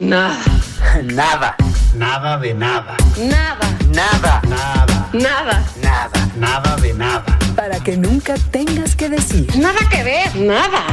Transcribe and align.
Nada. 0.00 0.34
Nada. 1.04 1.54
Nada 1.94 2.38
de 2.38 2.54
nada. 2.54 2.96
Nada. 3.18 3.68
Nada. 3.94 4.40
Nada. 4.48 5.10
Nada. 5.12 5.64
Nada. 5.82 6.32
Nada 6.36 6.76
de 6.76 6.94
nada. 6.94 7.38
Para 7.54 7.78
que 7.80 7.98
nunca 7.98 8.34
tengas 8.50 8.96
que 8.96 9.10
decir. 9.10 9.46
Nada 9.58 9.78
que 9.90 10.02
ver. 10.02 10.34
Nada. 10.36 10.86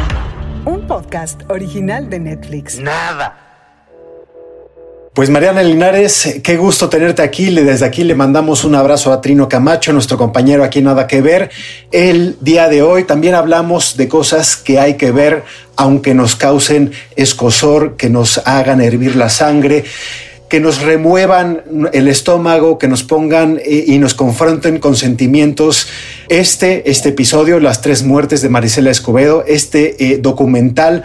Un 0.65 0.85
podcast 0.87 1.41
original 1.49 2.09
de 2.09 2.19
Netflix. 2.19 2.79
Nada. 2.79 3.46
Pues 5.17 5.31
Mariana 5.31 5.63
Linares, 5.63 6.41
qué 6.43 6.57
gusto 6.57 6.89
tenerte 6.89 7.23
aquí. 7.23 7.49
Desde 7.49 7.83
aquí 7.83 8.03
le 8.03 8.13
mandamos 8.13 8.63
un 8.63 8.75
abrazo 8.75 9.11
a 9.11 9.19
Trino 9.19 9.49
Camacho, 9.49 9.91
nuestro 9.91 10.15
compañero 10.15 10.63
aquí 10.63 10.83
Nada 10.83 11.07
que 11.07 11.21
Ver. 11.21 11.49
El 11.91 12.37
día 12.39 12.69
de 12.69 12.83
hoy 12.83 13.03
también 13.03 13.33
hablamos 13.33 13.97
de 13.97 14.07
cosas 14.07 14.55
que 14.55 14.79
hay 14.79 14.93
que 14.93 15.09
ver, 15.09 15.41
aunque 15.75 16.13
nos 16.13 16.35
causen 16.35 16.91
escosor, 17.15 17.97
que 17.97 18.11
nos 18.11 18.37
hagan 18.45 18.79
hervir 18.79 19.15
la 19.15 19.29
sangre 19.29 19.85
que 20.49 20.59
nos 20.59 20.81
remuevan 20.81 21.63
el 21.93 22.07
estómago, 22.07 22.77
que 22.77 22.87
nos 22.87 23.01
pongan 23.03 23.59
eh, 23.65 23.85
y 23.87 23.97
nos 23.97 24.13
confronten 24.13 24.77
con 24.77 24.95
sentimientos. 24.95 25.87
Este, 26.29 26.91
este 26.91 27.09
episodio, 27.09 27.59
Las 27.59 27.81
tres 27.81 28.03
muertes 28.03 28.43
de 28.43 28.49
Marisela 28.49 28.91
Escobedo, 28.91 29.43
este 29.47 29.95
eh, 29.99 30.19
documental 30.19 31.03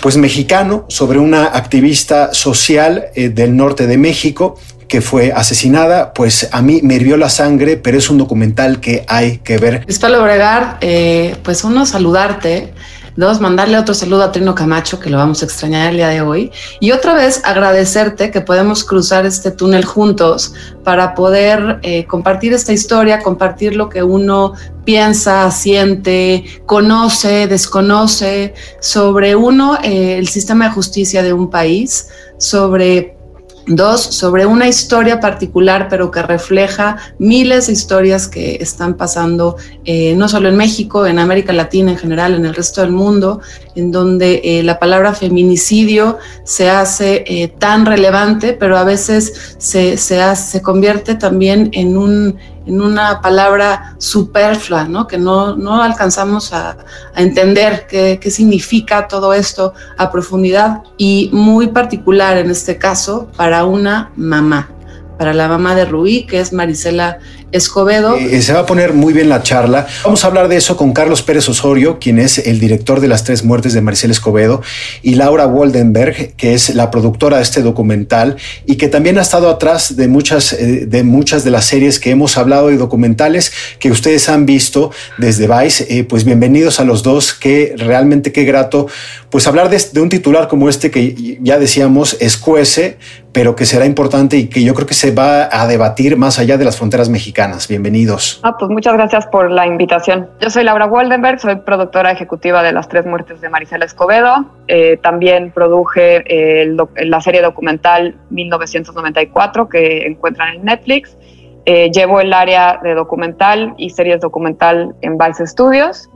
pues 0.00 0.16
mexicano 0.16 0.84
sobre 0.88 1.18
una 1.18 1.44
activista 1.44 2.32
social 2.32 3.06
eh, 3.14 3.28
del 3.28 3.56
norte 3.56 3.86
de 3.86 3.98
México 3.98 4.58
que 4.88 5.00
fue 5.00 5.32
asesinada, 5.32 6.12
pues 6.12 6.48
a 6.50 6.62
mí 6.62 6.80
me 6.82 6.96
hirvió 6.96 7.16
la 7.16 7.30
sangre, 7.30 7.76
pero 7.76 7.96
es 7.96 8.10
un 8.10 8.18
documental 8.18 8.80
que 8.80 9.04
hay 9.06 9.38
que 9.38 9.56
ver. 9.56 9.84
Espero 9.86 10.20
Obregar, 10.20 10.78
eh, 10.80 11.36
pues 11.44 11.62
uno, 11.62 11.86
saludarte. 11.86 12.72
Dos, 13.16 13.40
mandarle 13.40 13.76
otro 13.76 13.94
saludo 13.94 14.22
a 14.22 14.32
Trino 14.32 14.54
Camacho, 14.54 15.00
que 15.00 15.10
lo 15.10 15.16
vamos 15.16 15.42
a 15.42 15.44
extrañar 15.44 15.90
el 15.90 15.96
día 15.96 16.08
de 16.08 16.20
hoy. 16.20 16.52
Y 16.78 16.92
otra 16.92 17.14
vez 17.14 17.42
agradecerte 17.44 18.30
que 18.30 18.40
podemos 18.40 18.84
cruzar 18.84 19.26
este 19.26 19.50
túnel 19.50 19.84
juntos 19.84 20.54
para 20.84 21.14
poder 21.14 21.80
eh, 21.82 22.06
compartir 22.06 22.52
esta 22.52 22.72
historia, 22.72 23.20
compartir 23.20 23.74
lo 23.74 23.88
que 23.88 24.02
uno 24.02 24.54
piensa, 24.84 25.50
siente, 25.50 26.44
conoce, 26.66 27.46
desconoce 27.46 28.54
sobre 28.80 29.36
uno, 29.36 29.78
eh, 29.82 30.18
el 30.18 30.28
sistema 30.28 30.66
de 30.66 30.70
justicia 30.72 31.22
de 31.22 31.32
un 31.32 31.50
país, 31.50 32.08
sobre 32.38 33.19
Dos, 33.66 34.00
sobre 34.02 34.46
una 34.46 34.68
historia 34.68 35.20
particular, 35.20 35.88
pero 35.88 36.10
que 36.10 36.22
refleja 36.22 36.96
miles 37.18 37.66
de 37.66 37.74
historias 37.74 38.26
que 38.26 38.56
están 38.56 38.94
pasando 38.94 39.56
eh, 39.84 40.14
no 40.16 40.28
solo 40.28 40.48
en 40.48 40.56
México, 40.56 41.06
en 41.06 41.18
América 41.18 41.52
Latina 41.52 41.92
en 41.92 41.98
general, 41.98 42.34
en 42.34 42.46
el 42.46 42.54
resto 42.54 42.80
del 42.80 42.90
mundo, 42.90 43.40
en 43.76 43.92
donde 43.92 44.40
eh, 44.42 44.62
la 44.62 44.78
palabra 44.78 45.14
feminicidio 45.14 46.18
se 46.42 46.70
hace 46.70 47.22
eh, 47.26 47.48
tan 47.58 47.86
relevante, 47.86 48.54
pero 48.54 48.76
a 48.76 48.84
veces 48.84 49.54
se, 49.58 49.96
se, 49.96 50.62
convierte 50.62 51.14
también 51.14 51.70
en 51.72 51.96
un 51.96 52.38
en 52.70 52.80
una 52.80 53.20
palabra 53.20 53.96
superflua, 53.98 54.84
¿no? 54.84 55.08
que 55.08 55.18
no, 55.18 55.56
no 55.56 55.82
alcanzamos 55.82 56.52
a, 56.52 56.76
entender 57.16 57.86
qué, 57.88 58.18
qué, 58.22 58.30
significa 58.30 59.08
todo 59.08 59.34
esto 59.34 59.74
a 59.98 60.10
profundidad 60.12 60.82
y 60.96 61.30
muy 61.32 61.66
particular 61.66 62.36
en 62.38 62.50
este 62.50 62.78
caso 62.78 63.28
para 63.36 63.64
una 63.64 64.12
mamá, 64.14 64.70
para 65.18 65.34
la 65.34 65.48
mamá 65.48 65.74
de 65.74 65.84
Rubí, 65.84 66.26
que 66.26 66.38
es 66.38 66.52
Marisela 66.52 67.18
Escobedo. 67.52 68.16
Eh, 68.16 68.42
se 68.42 68.52
va 68.52 68.60
a 68.60 68.66
poner 68.66 68.92
muy 68.92 69.12
bien 69.12 69.28
la 69.28 69.42
charla. 69.42 69.86
Vamos 70.04 70.24
a 70.24 70.28
hablar 70.28 70.48
de 70.48 70.56
eso 70.56 70.76
con 70.76 70.92
Carlos 70.92 71.22
Pérez 71.22 71.48
Osorio, 71.48 71.98
quien 71.98 72.18
es 72.18 72.38
el 72.38 72.60
director 72.60 73.00
de 73.00 73.08
las 73.08 73.24
tres 73.24 73.44
muertes 73.44 73.72
de 73.72 73.80
Maricela 73.80 74.12
Escobedo, 74.12 74.62
y 75.02 75.14
Laura 75.14 75.46
Waldenberg, 75.46 76.34
que 76.36 76.54
es 76.54 76.74
la 76.74 76.90
productora 76.90 77.38
de 77.38 77.42
este 77.42 77.62
documental 77.62 78.36
y 78.66 78.76
que 78.76 78.88
también 78.88 79.18
ha 79.18 79.22
estado 79.22 79.48
atrás 79.48 79.96
de 79.96 80.08
muchas, 80.08 80.52
eh, 80.52 80.86
de 80.86 81.02
muchas 81.02 81.44
de 81.44 81.50
las 81.50 81.64
series 81.64 81.98
que 81.98 82.10
hemos 82.10 82.36
hablado 82.36 82.70
y 82.70 82.76
documentales 82.76 83.52
que 83.78 83.90
ustedes 83.90 84.28
han 84.28 84.46
visto 84.46 84.90
desde 85.18 85.48
Vice. 85.48 85.86
Eh, 85.88 86.04
pues 86.04 86.24
bienvenidos 86.24 86.80
a 86.80 86.84
los 86.84 87.02
dos, 87.02 87.34
que 87.34 87.74
realmente 87.76 88.32
qué 88.32 88.44
grato, 88.44 88.86
pues 89.30 89.46
hablar 89.46 89.70
de, 89.70 89.82
de 89.92 90.00
un 90.00 90.08
titular 90.08 90.48
como 90.48 90.68
este 90.68 90.90
que 90.90 91.38
ya 91.40 91.58
decíamos 91.58 92.16
escuece, 92.20 92.98
pero 93.32 93.54
que 93.56 93.66
será 93.66 93.86
importante 93.86 94.36
y 94.36 94.46
que 94.46 94.62
yo 94.62 94.74
creo 94.74 94.86
que 94.86 94.94
se 94.94 95.12
va 95.12 95.48
a 95.50 95.66
debatir 95.66 96.16
más 96.16 96.38
allá 96.38 96.56
de 96.56 96.64
las 96.64 96.76
fronteras 96.76 97.08
mexicanas. 97.08 97.39
Bienvenidos. 97.70 98.38
Ah, 98.42 98.58
pues 98.58 98.70
muchas 98.70 98.92
gracias 98.92 99.26
por 99.26 99.50
la 99.50 99.66
invitación. 99.66 100.28
Yo 100.40 100.50
soy 100.50 100.62
Laura 100.62 100.84
Waldenberg, 100.84 101.40
soy 101.40 101.56
productora 101.56 102.10
ejecutiva 102.10 102.62
de 102.62 102.70
Las 102.70 102.86
Tres 102.86 103.06
Muertes 103.06 103.40
de 103.40 103.48
Marisela 103.48 103.86
Escobedo. 103.86 104.44
Eh, 104.68 104.98
también 104.98 105.50
produje 105.50 106.22
eh, 106.26 106.76
la 106.96 107.20
serie 107.22 107.40
documental 107.40 108.14
1994 108.28 109.70
que 109.70 110.06
encuentran 110.06 110.56
en 110.56 110.64
Netflix. 110.66 111.16
Eh, 111.64 111.90
llevo 111.90 112.20
el 112.20 112.34
área 112.34 112.78
de 112.82 112.94
documental 112.94 113.72
y 113.78 113.88
series 113.88 114.20
documental 114.20 114.94
en 115.00 115.16
Vice 115.16 115.46
Studios. 115.46 116.10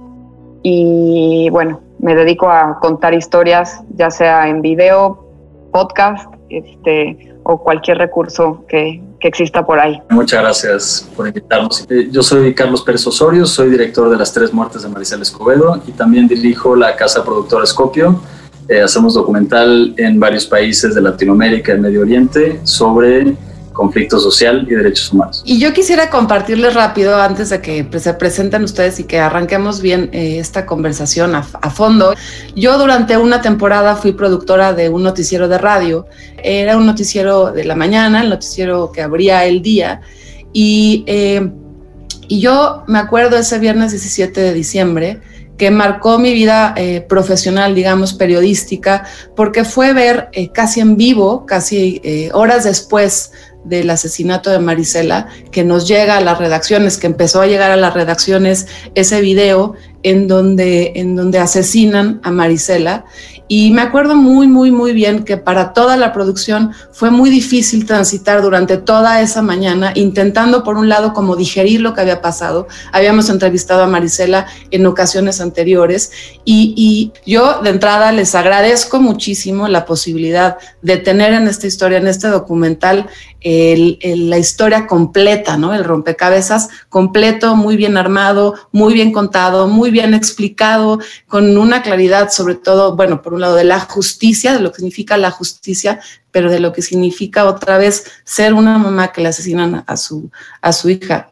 Y 0.63 1.49
bueno, 1.53 1.81
me 2.01 2.15
dedico 2.15 2.51
a 2.51 2.79
contar 2.81 3.15
historias, 3.15 3.83
ya 3.97 4.11
sea 4.11 4.47
en 4.47 4.61
video, 4.61 5.27
podcast, 5.73 6.31
este, 6.51 7.35
o 7.45 7.63
cualquier 7.63 7.97
recurso 7.97 8.67
que, 8.69 9.01
exista 9.29 9.65
por 9.65 9.79
ahí. 9.79 10.01
Muchas 10.11 10.41
gracias 10.41 11.11
por 11.17 11.27
invitarnos. 11.27 11.87
Eh, 11.89 12.09
yo 12.11 12.23
soy 12.23 12.55
Carlos 12.55 12.83
Pérez 12.83 13.07
Osorio, 13.07 13.47
soy 13.47 13.71
director 13.71 14.11
de 14.11 14.17
Las 14.17 14.33
Tres 14.33 14.53
Muertes 14.53 14.83
de 14.83 14.89
Maricel 14.89 15.23
Escobedo 15.23 15.81
y 15.87 15.93
también 15.93 16.29
dirijo 16.29 16.77
la 16.77 16.97
casa 16.97 17.25
productora 17.25 17.67
Scopio. 17.67 18.21
Eh, 18.69 18.81
hacemos 18.81 19.15
documental 19.15 19.95
en 19.99 20.19
varios 20.19 20.47
países 20.47 20.95
de 20.95 21.03
Latinoamérica 21.03 21.75
y 21.75 21.79
Medio 21.79 22.01
Oriente 22.01 22.61
sobre 22.63 23.37
conflicto 23.75 24.19
social 24.19 24.67
y 24.71 24.75
derechos 24.75 25.13
humanos. 25.13 25.43
Y 25.45 25.59
yo 25.59 25.75
quisiera 25.75 26.09
compartirles 26.09 26.73
rápido, 26.73 27.21
antes 27.21 27.51
de 27.51 27.61
que 27.61 27.87
se 27.99 28.15
presenten 28.15 28.65
ustedes 28.65 28.99
y 29.01 29.05
que 29.05 29.19
arranquemos 29.19 29.83
bien 29.83 30.09
eh, 30.13 30.39
esta 30.39 30.65
conversación 30.65 31.35
a, 31.35 31.47
a, 31.61 31.71
fondo. 31.71 32.15
Yo 32.57 32.79
durante 32.79 33.19
una 33.19 33.43
temporada 33.43 33.97
fui 33.97 34.13
productora 34.13 34.73
de 34.73 34.89
un 34.89 35.03
noticiero 35.03 35.49
de 35.49 35.59
radio. 35.59 36.07
Era 36.43 36.79
un 36.79 36.87
noticiero 36.87 37.53
de 37.53 37.65
la 37.65 37.75
mañana, 37.75 38.23
el 38.23 38.31
noticiero 38.31 38.91
que 38.93 39.03
abría 39.03 39.45
el 39.45 39.61
día. 39.61 40.01
Y, 40.55 41.05
eh, 41.07 41.51
y 42.29 42.41
yo 42.41 42.85
me 42.87 42.99
acuerdo 42.99 43.37
ese 43.37 43.59
viernes 43.59 43.91
17 43.91 44.41
de 44.41 44.55
diciembre, 44.55 45.21
que 45.57 45.71
marcó 45.71 46.19
mi 46.19 46.33
vida 46.33 46.75
eh, 46.77 47.01
profesional, 47.09 47.75
digamos, 47.75 48.15
periodística, 48.15 49.07
porque 49.37 49.65
fue 49.65 49.93
ver 49.93 50.29
eh, 50.33 50.51
casi 50.51 50.81
en 50.81 50.97
vivo, 50.97 51.47
casi 51.47 52.01
eh, 52.05 52.31
horas 52.33 52.65
después 52.65 53.33
del 53.65 53.89
asesinato 53.91 54.51
de 54.51 54.59
Marisela, 54.59 55.29
que 55.51 55.65
nos 55.65 55.89
llega 55.89 56.17
a 56.17 56.21
las 56.21 56.39
redacciones, 56.39 56.99
que 56.99 57.07
empezó 57.07 57.41
a 57.41 57.47
llegar 57.47 57.71
a 57.71 57.77
las 57.77 57.95
redacciones 57.95 58.67
ese 58.95 59.21
video 59.21 59.75
en 60.05 60.29
donde, 60.29 60.93
en 60.95 61.17
donde 61.17 61.39
asesinan 61.41 62.21
a 62.23 62.31
Marisela. 62.31 63.05
Y 63.47 63.73
me 63.73 63.83
acuerdo 63.83 64.15
muy, 64.17 64.47
muy, 64.47 64.71
muy 64.71 64.93
bien 64.93 65.25
que 65.25 65.37
para 65.37 65.75
toda 65.75 65.99
la 65.99 66.13
producción 66.15 66.73
fue 66.93 67.11
muy 67.11 67.29
difícil 67.29 67.85
transitar 67.85 68.41
durante 68.41 68.79
toda 68.79 69.21
esa 69.21 69.43
mañana, 69.43 69.93
intentando 69.95 70.65
por 70.65 70.77
un 70.77 70.89
lado 70.89 71.13
como 71.13 71.37
digerir 71.37 71.81
lo 71.83 71.93
que 71.93 72.01
había 72.01 72.23
pasado. 72.23 72.69
Habíamos 72.93 73.29
entrevistado 73.29 73.83
a 73.83 73.87
Marisela 73.87 74.47
en 74.71 74.87
ocasiones 74.87 75.43
anteriores 75.43 76.11
y, 76.45 76.75
y 76.77 77.13
yo 77.31 77.61
de 77.61 77.71
entrada 77.71 78.13
les 78.13 78.35
agradezco 78.35 79.01
muchísimo 79.01 79.69
la 79.69 79.85
posibilidad 79.85 80.57
de 80.81 80.97
tener 80.97 81.35
en 81.35 81.47
esta 81.47 81.67
historia, 81.67 81.99
en 81.99 82.07
este 82.07 82.29
documental, 82.29 83.09
la 83.45 84.39
historia 84.39 84.87
completa, 84.87 85.59
¿no? 85.59 85.75
El 85.75 85.85
rompecabezas 85.85 86.71
completo, 86.89 87.57
muy 87.57 87.77
bien 87.77 87.99
armado, 87.99 88.55
muy 88.73 88.95
bien 88.95 89.13
contado, 89.13 89.69
muy 89.69 89.91
bien 89.91 90.15
explicado, 90.15 90.99
con 91.29 91.57
una 91.59 91.83
claridad, 91.83 92.31
sobre 92.31 92.55
todo, 92.55 92.97
bueno, 92.97 93.21
por 93.21 93.35
un 93.35 93.43
lado 93.43 93.55
de 93.57 93.65
la 93.65 93.81
justicia, 93.81 94.55
de 94.55 94.61
lo 94.61 94.73
que 94.73 94.77
significa 94.77 95.19
la 95.19 95.31
justicia, 95.31 96.01
pero 96.31 96.51
de 96.51 96.59
lo 96.59 96.73
que 96.73 96.81
significa 96.81 97.45
otra 97.45 97.77
vez 97.77 98.05
ser 98.25 98.55
una 98.55 98.79
mamá 98.79 99.13
que 99.13 99.21
le 99.21 99.29
asesinan 99.29 99.85
a 99.87 99.97
su, 99.97 100.31
a 100.63 100.73
su 100.73 100.89
hija. 100.89 101.31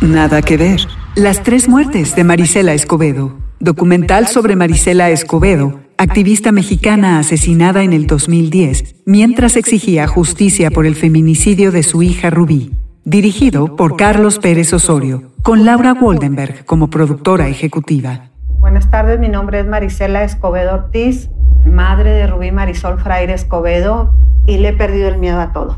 Nada 0.00 0.42
que 0.42 0.56
ver. 0.56 0.80
Las 1.14 1.42
tres 1.42 1.68
muertes 1.68 2.14
de 2.14 2.24
Marisela 2.24 2.74
Escobedo. 2.74 3.32
Documental 3.58 4.26
sobre 4.28 4.54
Marisela 4.54 5.08
Escobedo, 5.08 5.80
activista 5.98 6.52
mexicana 6.52 7.18
asesinada 7.18 7.82
en 7.82 7.92
el 7.92 8.06
2010 8.06 8.96
mientras 9.06 9.56
exigía 9.56 10.06
justicia 10.06 10.70
por 10.70 10.86
el 10.86 10.94
feminicidio 10.94 11.72
de 11.72 11.82
su 11.82 12.02
hija 12.02 12.30
Rubí. 12.30 12.72
Dirigido 13.04 13.76
por 13.76 13.96
Carlos 13.96 14.38
Pérez 14.38 14.72
Osorio, 14.72 15.30
con 15.42 15.64
Laura 15.64 15.92
Waldenberg 15.94 16.64
como 16.66 16.90
productora 16.90 17.48
ejecutiva. 17.48 18.30
Buenas 18.58 18.90
tardes, 18.90 19.20
mi 19.20 19.28
nombre 19.28 19.60
es 19.60 19.66
Marisela 19.66 20.24
Escobedo 20.24 20.74
Ortiz, 20.74 21.30
madre 21.64 22.10
de 22.10 22.26
Rubí 22.26 22.50
Marisol 22.50 22.98
Fraire 23.00 23.32
Escobedo, 23.32 24.12
y 24.44 24.58
le 24.58 24.70
he 24.70 24.72
perdido 24.72 25.08
el 25.08 25.18
miedo 25.18 25.40
a 25.40 25.52
todo. 25.52 25.76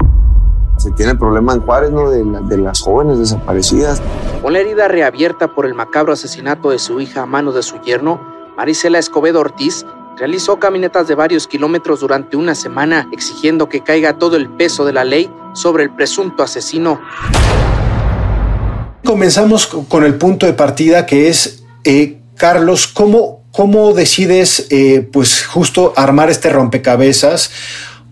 Se 0.79 0.91
tiene 0.93 1.13
el 1.13 1.19
problema 1.19 1.53
en 1.53 1.61
Juárez, 1.61 1.91
¿no? 1.91 2.09
De, 2.09 2.25
la, 2.25 2.41
de, 2.41 2.57
las 2.57 2.81
jóvenes 2.81 3.19
desaparecidas. 3.19 4.01
Con 4.41 4.53
la 4.53 4.61
herida 4.61 4.89
reabierta 4.89 5.49
por 5.49 5.67
el 5.67 5.75
macabro 5.75 6.13
asesinato 6.13 6.71
de 6.71 6.79
su 6.79 7.01
hija 7.01 7.23
a 7.23 7.27
manos 7.27 7.55
de 7.55 7.63
su 7.63 7.81
yerno, 7.81 8.21
Marisela 8.57 8.99
Escobedo 8.99 9.41
Ortiz 9.41 9.85
realizó 10.19 10.59
caminatas 10.59 11.07
de 11.07 11.15
varios 11.15 11.47
kilómetros 11.47 12.01
durante 12.01 12.37
una 12.37 12.55
semana 12.55 13.09
exigiendo 13.13 13.69
que 13.69 13.83
caiga 13.83 14.19
todo 14.19 14.37
el 14.37 14.51
peso 14.51 14.85
de 14.85 14.93
la 14.93 15.05
ley 15.05 15.31
sobre 15.55 15.85
el 15.85 15.91
presunto 15.91 16.43
asesino. 16.43 17.01
Comenzamos 19.05 19.67
con 19.67 20.05
el 20.05 20.17
punto 20.17 20.47
de 20.47 20.53
partida 20.53 21.07
que 21.07 21.29
es, 21.29 21.63
eh, 21.85 22.19
Carlos, 22.37 22.89
¿cómo, 22.89 23.45
cómo 23.53 23.95
decides 23.95 24.67
eh, 24.71 25.09
pues 25.13 25.47
justo 25.47 25.93
armar 25.97 26.31
este 26.31 26.51
rompecabezas? 26.51 27.51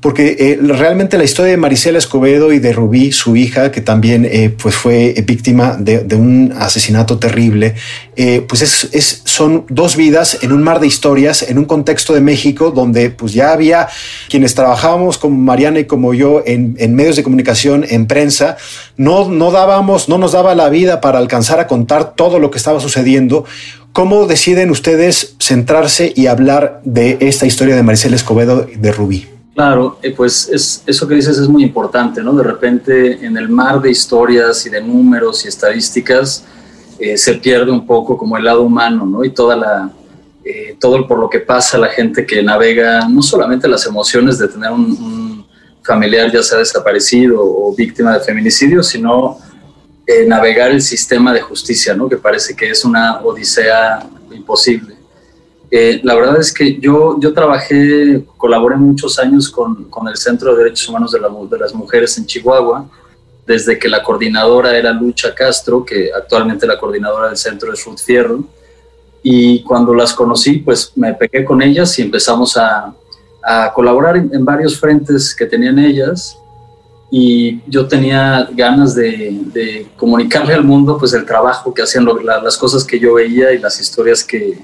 Porque 0.07 0.37
eh, 0.39 0.59
realmente 0.63 1.19
la 1.19 1.25
historia 1.25 1.51
de 1.51 1.57
Marisela 1.57 1.99
Escobedo 1.99 2.53
y 2.53 2.61
de 2.61 2.73
Rubí, 2.73 3.11
su 3.11 3.35
hija, 3.35 3.73
que 3.73 3.81
también 3.81 4.25
eh, 4.25 4.55
pues 4.57 4.77
fue 4.77 5.13
víctima 5.27 5.77
de, 5.81 6.15
un 6.15 6.55
asesinato 6.57 7.19
terrible, 7.19 7.75
eh, 8.15 8.41
pues 8.49 8.63
es, 8.63 9.23
son 9.25 9.67
dos 9.69 9.97
vidas 9.97 10.39
en 10.43 10.53
un 10.53 10.63
mar 10.63 10.79
de 10.79 10.87
historias, 10.87 11.43
en 11.43 11.59
un 11.59 11.65
contexto 11.65 12.15
de 12.15 12.21
México 12.21 12.71
donde 12.71 13.11
pues 13.11 13.33
ya 13.33 13.51
había 13.51 13.89
quienes 14.29 14.55
trabajábamos 14.55 15.19
como 15.19 15.39
Mariana 15.39 15.81
y 15.81 15.87
como 15.87 16.15
yo 16.15 16.41
en, 16.47 16.77
medios 16.95 17.17
de 17.17 17.25
comunicación, 17.25 17.85
en 17.89 18.07
prensa, 18.07 18.59
no, 18.97 19.29
no 19.29 19.51
dábamos, 19.51 20.09
no 20.09 20.19
nos 20.19 20.31
daba 20.31 20.55
la 20.55 20.69
vida 20.69 21.01
para 21.01 21.19
alcanzar 21.19 21.59
a 21.59 21.67
contar 21.67 22.15
todo 22.15 22.39
lo 22.39 22.53
que 22.53 22.59
estaba 22.59 22.79
sucediendo. 22.79 23.45
¿Cómo 23.93 24.29
deciden 24.29 24.71
ustedes 24.71 25.35
centrarse 25.41 26.13
y 26.15 26.29
hablar 26.29 26.81
de 26.85 27.17
esta 27.19 27.45
historia 27.45 27.75
de 27.75 27.83
Marisela 27.83 28.15
Escobedo 28.15 28.69
y 28.73 28.77
de 28.77 28.93
Rubí? 28.93 29.36
Claro, 29.57 29.99
eh, 30.03 30.13
pues 30.15 30.51
es, 30.53 30.83
eso 30.87 31.09
que 31.09 31.15
dices 31.15 31.39
es 31.39 31.49
muy 31.49 31.63
importante, 31.63 32.23
¿no? 32.23 32.35
De 32.35 32.43
repente 32.43 33.25
en 33.25 33.39
el 33.39 33.49
mar 33.49 33.81
de 33.81 33.91
historias 33.91 34.67
y 34.67 34.69
de 34.69 34.83
números 34.83 35.47
y 35.47 35.49
estadísticas 35.49 36.45
eh, 36.99 37.17
se 37.17 37.37
pierde 37.37 37.71
un 37.71 37.87
poco 37.87 38.19
como 38.19 38.37
el 38.37 38.45
lado 38.45 38.61
humano, 38.61 39.07
¿no? 39.07 39.25
Y 39.25 39.31
toda 39.31 39.57
la, 39.57 39.91
eh, 40.45 40.77
todo 40.79 41.09
por 41.09 41.19
lo 41.19 41.31
que 41.31 41.41
pasa 41.41 41.79
la 41.79 41.89
gente 41.89 42.27
que 42.27 42.43
navega, 42.43 43.09
no 43.09 43.23
solamente 43.23 43.67
las 43.67 43.87
emociones 43.87 44.37
de 44.37 44.49
tener 44.49 44.71
un, 44.71 45.47
familiar 45.83 46.31
ya 46.31 46.43
sea 46.43 46.59
desaparecido 46.59 47.41
o 47.41 47.75
víctima 47.75 48.13
de 48.13 48.21
feminicidio, 48.21 48.83
sino 48.83 49.39
navegar 50.27 50.73
el 50.73 50.83
sistema 50.83 51.33
de 51.33 51.41
justicia, 51.41 51.95
¿no? 51.95 52.09
Que 52.09 52.17
parece 52.17 52.55
que 52.55 52.69
es 52.71 52.85
una 52.85 53.21
odisea 53.21 54.07
imposible. 54.33 54.96
Eh, 55.71 56.01
la 56.05 56.15
verdad 56.15 56.39
es 56.39 56.53
que 56.53 56.79
yo, 56.79 57.19
yo 57.19 57.33
trabajé, 57.35 58.25
colaboré 58.37 58.77
muchos 58.77 59.19
años 59.19 59.51
con, 59.51 59.85
con 59.85 60.07
el 60.07 60.17
Centro 60.17 60.53
de 60.53 60.65
Derechos 60.65 60.89
Humanos 60.89 61.13
de, 61.13 61.19
de, 61.19 61.59
las 61.59 61.75
Mujeres 61.75 62.17
en 62.19 62.27
Chihuahua, 62.27 62.89
desde 63.47 63.79
que 63.79 63.89
la 63.89 64.03
coordinadora 64.03 64.77
era 64.77 64.93
Lucha 64.93 65.35
Castro, 65.35 65.85
que 65.85 66.11
actualmente 66.13 66.67
la 66.67 66.79
coordinadora 66.79 67.29
del 67.29 67.37
centro 67.37 67.73
es 67.73 67.85
Ruth 67.85 67.99
Fierro. 67.99 68.45
Y 69.23 69.63
cuando 69.65 69.93
las 69.93 70.15
conocí, 70.15 70.59
pues 70.59 70.93
me 70.95 71.15
pegué 71.15 71.45
con 71.45 71.61
ellas 71.61 71.99
y 71.99 72.03
empezamos 72.03 72.57
a, 72.57 72.95
a 73.43 73.73
colaborar 73.73 74.17
en, 74.17 74.45
varios 74.45 74.79
frentes 74.79 75.35
que 75.35 75.47
tenían 75.47 75.81
ellas. 75.81 76.39
Y 77.11 77.61
yo 77.69 77.87
tenía 77.89 78.49
ganas 78.53 78.95
de, 78.95 79.41
de 79.53 79.89
comunicarle 79.97 80.55
al 80.55 80.65
mundo 80.65 80.97
pues 80.99 81.13
el 81.13 81.25
trabajo 81.25 81.75
que 81.75 81.83
hacían, 81.83 82.07
las 82.25 82.57
cosas 82.57 82.85
que 82.85 83.01
yo 83.01 83.15
veía 83.15 83.53
y 83.53 83.59
las 83.59 83.81
historias 83.81 84.23
que, 84.25 84.59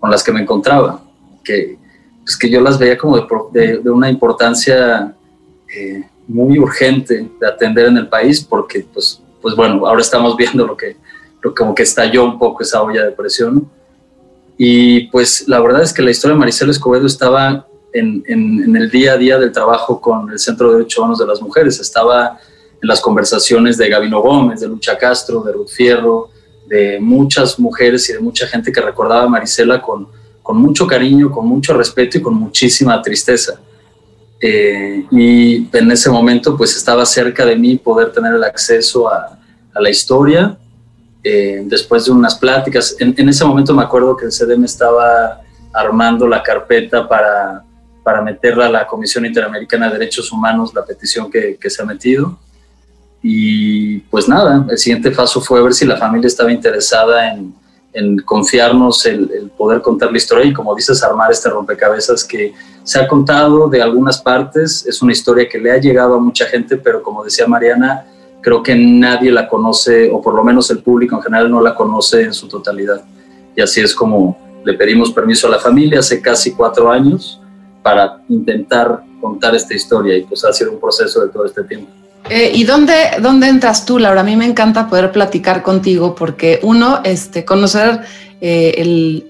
con 0.00 0.10
las 0.10 0.24
que 0.24 0.32
me 0.32 0.40
encontraba, 0.40 1.02
que, 1.44 1.78
pues 2.24 2.36
que 2.36 2.50
yo 2.50 2.60
las 2.60 2.78
veía 2.78 2.96
como 2.96 3.18
de, 3.52 3.78
una 3.90 4.08
importancia 4.08 5.14
eh, 5.74 6.02
muy 6.26 6.58
urgente 6.58 7.28
de 7.38 7.46
atender 7.46 7.86
en 7.86 7.98
el 7.98 8.08
país, 8.08 8.40
porque 8.40 8.84
pues, 8.92 9.20
pues 9.42 9.54
bueno, 9.54 9.86
ahora 9.86 10.00
estamos 10.00 10.36
viendo 10.38 10.66
lo 10.66 10.76
que, 10.76 10.96
lo, 11.42 11.54
como 11.54 11.74
que 11.74 11.82
estalló 11.82 12.24
un 12.24 12.38
poco 12.38 12.62
esa 12.62 12.82
olla 12.82 13.04
de 13.04 13.12
presión. 13.12 13.70
Y 14.56 15.06
pues 15.08 15.48
la 15.48 15.60
verdad 15.60 15.82
es 15.82 15.92
que 15.92 16.02
la 16.02 16.10
historia 16.10 16.34
de 16.34 16.40
Maricela 16.40 16.70
Escobedo 16.70 17.06
estaba 17.06 17.66
en, 17.92 18.22
en, 18.26 18.62
en, 18.62 18.76
el 18.76 18.90
día 18.90 19.12
a 19.12 19.16
día 19.16 19.38
del 19.38 19.52
trabajo 19.52 20.00
con 20.00 20.30
el 20.30 20.38
Centro 20.38 20.70
de 20.70 20.78
Derechos 20.78 20.98
Humanos 20.98 21.18
de 21.18 21.26
las 21.26 21.40
Mujeres, 21.40 21.80
estaba 21.80 22.38
en 22.82 22.88
las 22.88 23.00
conversaciones 23.00 23.76
de 23.76 23.88
Gabino 23.88 24.20
Gómez, 24.20 24.60
de 24.60 24.68
Lucha 24.68 24.96
Castro, 24.96 25.42
de 25.42 25.52
Ruth 25.52 25.68
Fierro, 25.68 26.29
de 26.70 27.00
muchas 27.00 27.58
mujeres 27.58 28.08
y 28.08 28.12
de 28.12 28.20
mucha 28.20 28.46
gente 28.46 28.70
que 28.70 28.80
recordaba 28.80 29.24
a 29.24 29.28
Marisela 29.28 29.82
con, 29.82 30.06
con 30.40 30.56
mucho 30.56 30.86
cariño, 30.86 31.28
con 31.28 31.44
mucho 31.44 31.74
respeto 31.74 32.18
y 32.18 32.22
con 32.22 32.34
muchísima 32.34 33.02
tristeza. 33.02 33.60
Eh, 34.40 35.04
y 35.10 35.68
en 35.76 35.90
ese 35.90 36.08
momento 36.10 36.56
pues 36.56 36.76
estaba 36.76 37.04
cerca 37.04 37.44
de 37.44 37.56
mí 37.56 37.76
poder 37.76 38.12
tener 38.12 38.34
el 38.34 38.44
acceso 38.44 39.08
a, 39.08 39.36
la 39.74 39.90
historia. 39.90 40.56
Eh, 41.24 41.62
después 41.64 42.04
de 42.04 42.12
unas 42.12 42.36
pláticas, 42.36 42.94
en, 43.00 43.14
en, 43.16 43.28
ese 43.28 43.44
momento 43.44 43.74
me 43.74 43.82
acuerdo 43.82 44.16
que 44.16 44.26
el 44.26 44.32
CDM 44.32 44.64
estaba 44.64 45.40
armando 45.72 46.28
la 46.28 46.42
carpeta 46.42 47.08
para, 47.08 47.64
para 48.04 48.22
meterla 48.22 48.66
a 48.66 48.70
la 48.70 48.86
Comisión 48.86 49.26
Interamericana 49.26 49.86
de 49.86 49.98
Derechos 49.98 50.30
Humanos, 50.30 50.72
la 50.72 50.84
petición 50.84 51.30
que, 51.30 51.56
que 51.60 51.68
se 51.68 51.82
ha 51.82 51.84
metido. 51.84 52.38
Y 53.22 53.98
pues 53.98 54.28
nada, 54.28 54.66
el 54.68 54.78
siguiente 54.78 55.10
paso 55.10 55.40
fue 55.40 55.62
ver 55.62 55.74
si 55.74 55.84
la 55.84 55.96
familia 55.96 56.26
estaba 56.26 56.50
interesada 56.50 57.32
en, 57.32 57.54
en 57.92 58.18
confiarnos 58.18 59.04
el, 59.06 59.50
poder 59.56 59.82
contar 59.82 60.10
la 60.10 60.18
historia 60.18 60.46
y 60.46 60.52
como 60.52 60.74
dices, 60.74 61.02
armar 61.02 61.30
este 61.30 61.48
rompecabezas 61.48 62.24
que 62.24 62.54
se 62.82 62.98
ha 62.98 63.08
contado 63.08 63.68
de 63.68 63.82
algunas 63.82 64.20
partes, 64.20 64.86
es 64.86 65.02
una 65.02 65.12
historia 65.12 65.48
que 65.48 65.58
le 65.58 65.72
ha 65.72 65.78
llegado 65.78 66.14
a 66.14 66.20
mucha 66.20 66.46
gente, 66.46 66.76
pero 66.76 67.02
como 67.02 67.24
decía 67.24 67.46
Mariana, 67.46 68.06
creo 68.40 68.62
que 68.62 68.74
nadie 68.74 69.30
la 69.30 69.48
conoce, 69.48 70.10
o 70.10 70.22
por 70.22 70.34
lo 70.34 70.44
menos 70.44 70.70
el 70.70 70.78
público 70.78 71.16
en 71.16 71.22
general 71.22 71.50
no 71.50 71.60
la 71.60 71.74
conoce 71.74 72.22
en 72.22 72.32
su 72.32 72.48
totalidad. 72.48 73.02
Y 73.54 73.60
así 73.60 73.80
es 73.80 73.94
como 73.94 74.38
le 74.64 74.74
pedimos 74.74 75.10
permiso 75.10 75.46
a 75.46 75.50
la 75.50 75.58
familia 75.58 76.00
hace 76.00 76.20
casi 76.20 76.52
cuatro 76.52 76.90
años 76.90 77.40
para 77.82 78.22
intentar 78.28 79.02
contar 79.20 79.54
esta 79.54 79.74
historia 79.74 80.16
y 80.16 80.22
pues 80.22 80.44
ha 80.44 80.52
sido 80.52 80.72
un 80.72 80.80
proceso 80.80 81.20
de 81.22 81.28
todo 81.28 81.44
este 81.44 81.64
tiempo. 81.64 81.90
Eh, 82.30 82.52
¿Y 82.54 82.62
dónde, 82.62 82.94
dónde 83.20 83.48
entras 83.48 83.84
tú, 83.84 83.98
Laura? 83.98 84.20
A 84.20 84.24
mí 84.24 84.36
me 84.36 84.46
encanta 84.46 84.88
poder 84.88 85.10
platicar 85.10 85.64
contigo 85.64 86.14
porque 86.14 86.60
uno, 86.62 87.00
este, 87.02 87.44
conocer 87.44 88.02
eh, 88.40 88.74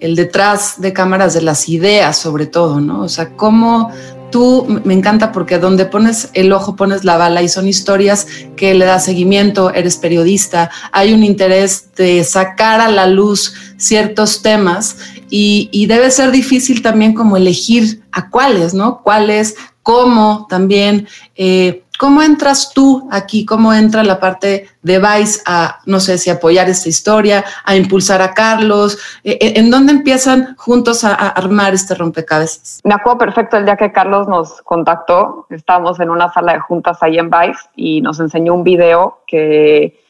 el, 0.01 0.15
detrás 0.15 0.83
de 0.83 0.93
cámaras 0.93 1.33
de 1.33 1.41
las 1.41 1.67
ideas, 1.71 2.19
sobre 2.19 2.45
todo, 2.45 2.79
¿no? 2.79 3.01
O 3.01 3.09
sea, 3.09 3.31
cómo 3.37 3.91
tú, 4.31 4.67
me 4.85 4.93
encanta 4.93 5.33
porque 5.33 5.59
donde 5.59 5.87
pones 5.87 6.29
el 6.35 6.53
ojo 6.53 6.77
pones 6.77 7.03
la 7.03 7.17
bala 7.17 7.43
y 7.43 7.49
son 7.49 7.67
historias 7.67 8.27
que 8.55 8.75
le 8.75 8.85
da 8.85 9.01
seguimiento, 9.01 9.73
eres 9.73 9.97
periodista, 9.97 10.71
hay 10.93 11.15
un 11.15 11.25
interés 11.25 11.95
de 11.97 12.23
sacar 12.23 12.83
a 12.83 12.91
la 12.91 13.07
luz 13.07 13.55
ciertos 13.79 14.43
temas 14.43 14.99
y, 15.31 15.71
y 15.73 15.87
debe 15.87 16.11
ser 16.11 16.33
difícil 16.33 16.83
también 16.83 17.15
como 17.15 17.39
elegir 17.39 18.03
a 18.13 18.29
cuáles, 18.29 18.75
¿no? 18.75 19.01
Cuáles, 19.03 19.57
cómo 19.83 20.47
también. 20.51 21.09
Eh, 21.35 21.83
¿Cómo 22.01 22.23
entras 22.23 22.73
tú 22.73 23.07
aquí? 23.13 23.45
¿Cómo 23.45 23.75
entra 23.75 24.03
la 24.03 24.19
parte 24.19 24.69
de 24.81 24.99
Vice 24.99 25.43
a, 25.45 25.81
no 25.85 26.01
sé 26.01 26.17
si 26.17 26.31
apoyar 26.31 26.67
esta 26.71 26.89
historia, 26.89 27.45
a 27.63 27.77
impulsar 27.77 28.23
a 28.23 28.33
Carlos? 28.33 28.97
Eh, 29.23 29.37
eh, 29.39 29.53
¿En 29.57 29.71
dónde 29.71 29.93
empiezan 29.93 30.57
juntos 30.57 31.05
a, 31.05 31.13
armar 31.13 31.75
este 31.75 31.95
rompecabezas? 31.95 32.81
Me 32.85 32.95
acuerdo 32.95 33.19
perfecto 33.19 33.59
el 33.59 33.67
día 33.67 33.77
que 33.77 33.93
Carlos 33.93 34.27
nos 34.29 34.63
contactó. 34.63 35.47
Estábamos 35.51 36.01
en 36.01 36.09
una 36.09 36.33
sala 36.33 36.55
de 36.55 36.61
juntas 36.61 36.97
ahí 37.03 37.19
en 37.19 37.29
Vice 37.29 37.69
y 37.77 38.01
nos 38.01 38.19
enseñó 38.19 38.55
un 38.55 38.65
video 38.65 39.19
que, 39.27 40.01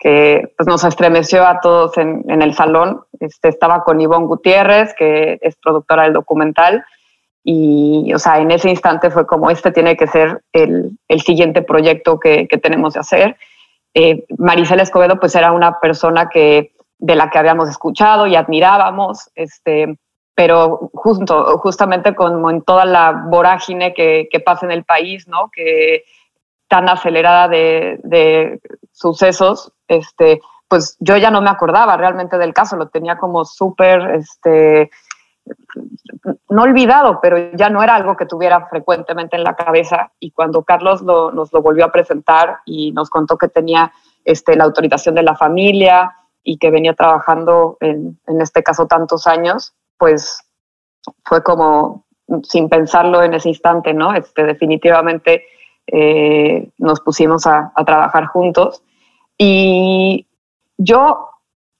que 0.00 0.52
pues, 0.56 0.66
nos 0.66 0.82
estremeció 0.82 1.46
a 1.46 1.60
todos 1.60 1.96
en, 1.96 2.24
el 2.28 2.54
salón. 2.54 3.02
Este, 3.20 3.50
estaba 3.50 3.84
con 3.84 4.00
Ivonne 4.00 4.26
Gutiérrez, 4.26 4.94
que 4.98 5.38
es 5.40 5.54
productora 5.62 6.02
del 6.02 6.14
documental 6.14 6.84
y, 7.48 8.12
o 8.12 8.18
sea, 8.18 8.40
en 8.40 8.50
ese 8.50 8.68
instante 8.68 9.08
fue 9.08 9.24
como, 9.24 9.50
este 9.50 9.70
tiene 9.70 9.96
que 9.96 10.08
ser 10.08 10.42
el, 10.52 10.98
el 11.06 11.20
siguiente 11.20 11.62
proyecto 11.62 12.18
que, 12.18 12.48
que, 12.48 12.58
tenemos 12.58 12.94
de 12.94 13.00
hacer. 13.00 13.36
Eh, 13.94 14.24
Maricela 14.36 14.82
Escobedo, 14.82 15.20
pues 15.20 15.36
era 15.36 15.52
una 15.52 15.78
persona 15.78 16.28
que, 16.28 16.72
de 16.98 17.14
la 17.14 17.30
que 17.30 17.38
habíamos 17.38 17.68
escuchado 17.68 18.26
y 18.26 18.34
admirábamos, 18.34 19.30
este, 19.36 19.96
pero 20.34 20.90
justo, 20.92 21.56
justamente 21.58 22.16
como 22.16 22.50
en 22.50 22.62
toda 22.62 22.84
la 22.84 23.12
vorágine 23.12 23.94
que, 23.94 24.28
que 24.28 24.40
pasa 24.40 24.66
en 24.66 24.72
el 24.72 24.82
país, 24.82 25.28
¿no? 25.28 25.48
Que 25.54 26.02
tan 26.66 26.88
acelerada 26.88 27.46
de, 27.46 28.00
de 28.02 28.58
sucesos, 28.90 29.72
este, 29.86 30.40
pues 30.66 30.96
yo 30.98 31.16
ya 31.16 31.30
no 31.30 31.40
me 31.42 31.50
acordaba 31.50 31.96
realmente 31.96 32.38
del 32.38 32.52
caso, 32.52 32.74
lo 32.74 32.88
tenía 32.88 33.16
como 33.18 33.44
súper, 33.44 34.16
este, 34.16 34.90
no 36.48 36.62
olvidado, 36.62 37.20
pero 37.20 37.52
ya 37.52 37.70
no 37.70 37.82
era 37.82 37.94
algo 37.94 38.16
que 38.16 38.26
tuviera 38.26 38.66
frecuentemente 38.66 39.36
en 39.36 39.44
la 39.44 39.54
cabeza. 39.54 40.12
Y 40.20 40.30
cuando 40.30 40.62
Carlos 40.62 41.02
nos 41.02 41.52
lo 41.52 41.62
volvió 41.62 41.84
a 41.84 41.92
presentar 41.92 42.58
y 42.64 42.92
nos 42.92 43.10
contó 43.10 43.36
que 43.36 43.48
tenía 43.48 43.92
este, 44.24 44.56
la 44.56 44.64
autorización 44.64 45.14
de 45.14 45.22
la 45.22 45.36
familia 45.36 46.16
y 46.42 46.58
que 46.58 46.70
venía 46.70 46.94
trabajando 46.94 47.76
en, 47.80 48.18
este 48.40 48.62
caso 48.62 48.86
tantos 48.86 49.26
años, 49.26 49.74
pues 49.98 50.40
fue 51.24 51.42
como 51.42 52.04
sin 52.42 52.68
pensarlo 52.68 53.22
en 53.22 53.34
ese 53.34 53.48
instante, 53.48 53.94
¿no? 53.94 54.14
Este, 54.14 54.44
definitivamente 54.44 55.44
eh, 55.86 56.68
nos 56.78 57.00
pusimos 57.00 57.46
a 57.46 57.72
trabajar 57.84 58.26
juntos. 58.26 58.82
Y 59.38 60.26
yo 60.78 61.30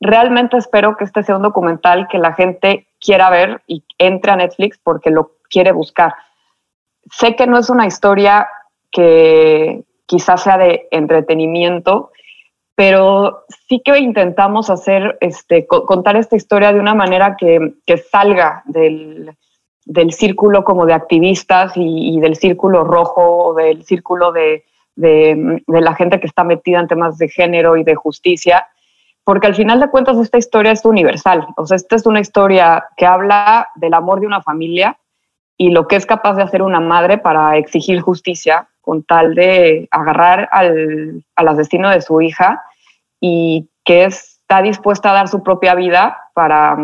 realmente 0.00 0.56
espero 0.56 0.96
que 0.96 1.04
este 1.04 1.22
sea 1.22 1.36
un 1.36 1.42
documental 1.42 2.06
que 2.08 2.18
la 2.18 2.34
gente 2.34 2.85
quiera 3.06 3.30
ver 3.30 3.62
y 3.68 3.84
entre 3.98 4.32
a 4.32 4.36
Netflix 4.36 4.78
porque 4.82 5.10
lo 5.10 5.36
quiere 5.48 5.70
buscar. 5.70 6.12
Sé 7.10 7.36
que 7.36 7.46
no 7.46 7.56
es 7.56 7.70
una 7.70 7.86
historia 7.86 8.48
que 8.90 9.84
quizás 10.06 10.42
sea 10.42 10.58
de 10.58 10.88
entretenimiento, 10.90 12.10
pero 12.74 13.44
sí 13.68 13.80
que 13.84 13.98
intentamos 13.98 14.70
hacer, 14.70 15.16
este, 15.20 15.66
contar 15.66 16.16
esta 16.16 16.36
historia 16.36 16.72
de 16.72 16.80
una 16.80 16.94
manera 16.94 17.36
que, 17.38 17.74
salga 18.10 18.62
del, 18.66 19.34
del, 19.84 20.12
círculo 20.12 20.64
como 20.64 20.84
de 20.84 20.92
activistas 20.92 21.72
y, 21.76 22.18
del 22.20 22.36
círculo 22.36 22.84
rojo, 22.84 23.54
del 23.54 23.84
círculo 23.84 24.32
de, 24.32 24.64
de, 24.96 25.62
la 25.68 25.94
gente 25.94 26.18
que 26.20 26.26
está 26.26 26.44
metida 26.44 26.80
en 26.80 26.88
temas 26.88 27.18
de 27.18 27.28
género 27.28 27.76
y 27.76 27.84
de 27.84 27.94
justicia, 27.94 28.66
porque 29.26 29.48
al 29.48 29.56
final 29.56 29.80
de 29.80 29.90
cuentas 29.90 30.16
esta 30.18 30.38
historia 30.38 30.70
es 30.70 30.84
universal, 30.84 31.48
o 31.56 31.66
sea, 31.66 31.74
esta 31.74 31.96
es 31.96 32.06
una 32.06 32.20
historia 32.20 32.84
que 32.96 33.06
habla 33.06 33.70
del 33.74 33.92
amor 33.94 34.20
de 34.20 34.28
una 34.28 34.40
familia 34.40 34.98
y 35.58 35.70
lo 35.70 35.88
que 35.88 35.96
es 35.96 36.06
capaz 36.06 36.34
de 36.34 36.44
hacer 36.44 36.62
una 36.62 36.78
madre 36.78 37.18
para 37.18 37.56
exigir 37.56 38.00
justicia 38.00 38.68
con 38.80 39.02
tal 39.02 39.34
de 39.34 39.88
agarrar 39.90 40.48
al, 40.52 41.24
al 41.34 41.48
asesino 41.48 41.90
de 41.90 42.02
su 42.02 42.20
hija 42.20 42.62
y 43.20 43.68
que 43.84 44.04
está 44.04 44.62
dispuesta 44.62 45.10
a 45.10 45.14
dar 45.14 45.26
su 45.26 45.42
propia 45.42 45.74
vida 45.74 46.30
para, 46.32 46.78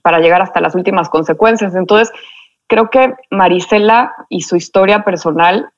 para 0.00 0.20
llegar 0.20 0.40
hasta 0.40 0.60
las 0.60 0.76
últimas 0.76 1.08
consecuencias. 1.08 1.74
Entonces, 1.74 2.12
creo 2.68 2.88
que 2.88 3.14
Marisela 3.32 4.14
y 4.28 4.42
su 4.42 4.54
historia 4.54 5.02
personal 5.02 5.70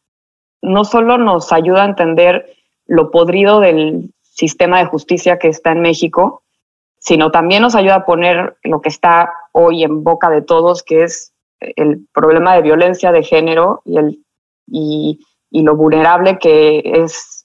no 0.61 0.85
solo 0.85 1.17
nos 1.17 1.55
ayuda 1.55 1.85
a 1.85 1.89
entender 1.89 2.55
lo 2.87 3.11
podrido 3.11 3.61
del 3.61 4.13
sistema 4.41 4.79
de 4.79 4.87
justicia 4.87 5.39
que 5.39 5.49
está 5.49 5.73
en 5.73 5.83
México, 5.83 6.43
sino 6.99 7.31
también 7.31 7.63
nos 7.63 7.75
ayuda 7.75 7.97
a 7.97 8.05
poner 8.05 8.57
lo 8.65 8.81
que 8.81 8.89
está 8.89 9.33
hoy 9.53 9.85
en 9.85 10.03
boca 10.03 10.29
de 10.31 10.43
todos, 10.43 10.83
que 10.83 11.05
es 11.05 11.33
el 11.61 12.07
problema 12.13 12.55
de 12.55 12.63
violencia 12.63 13.13
de 13.13 13.23
género 13.23 13.83
y, 13.85 13.99
el, 13.99 14.25
y, 14.67 15.21
y 15.51 15.63
lo 15.63 15.77
vulnerable 15.77 16.39
que 16.39 16.83
es 16.85 17.45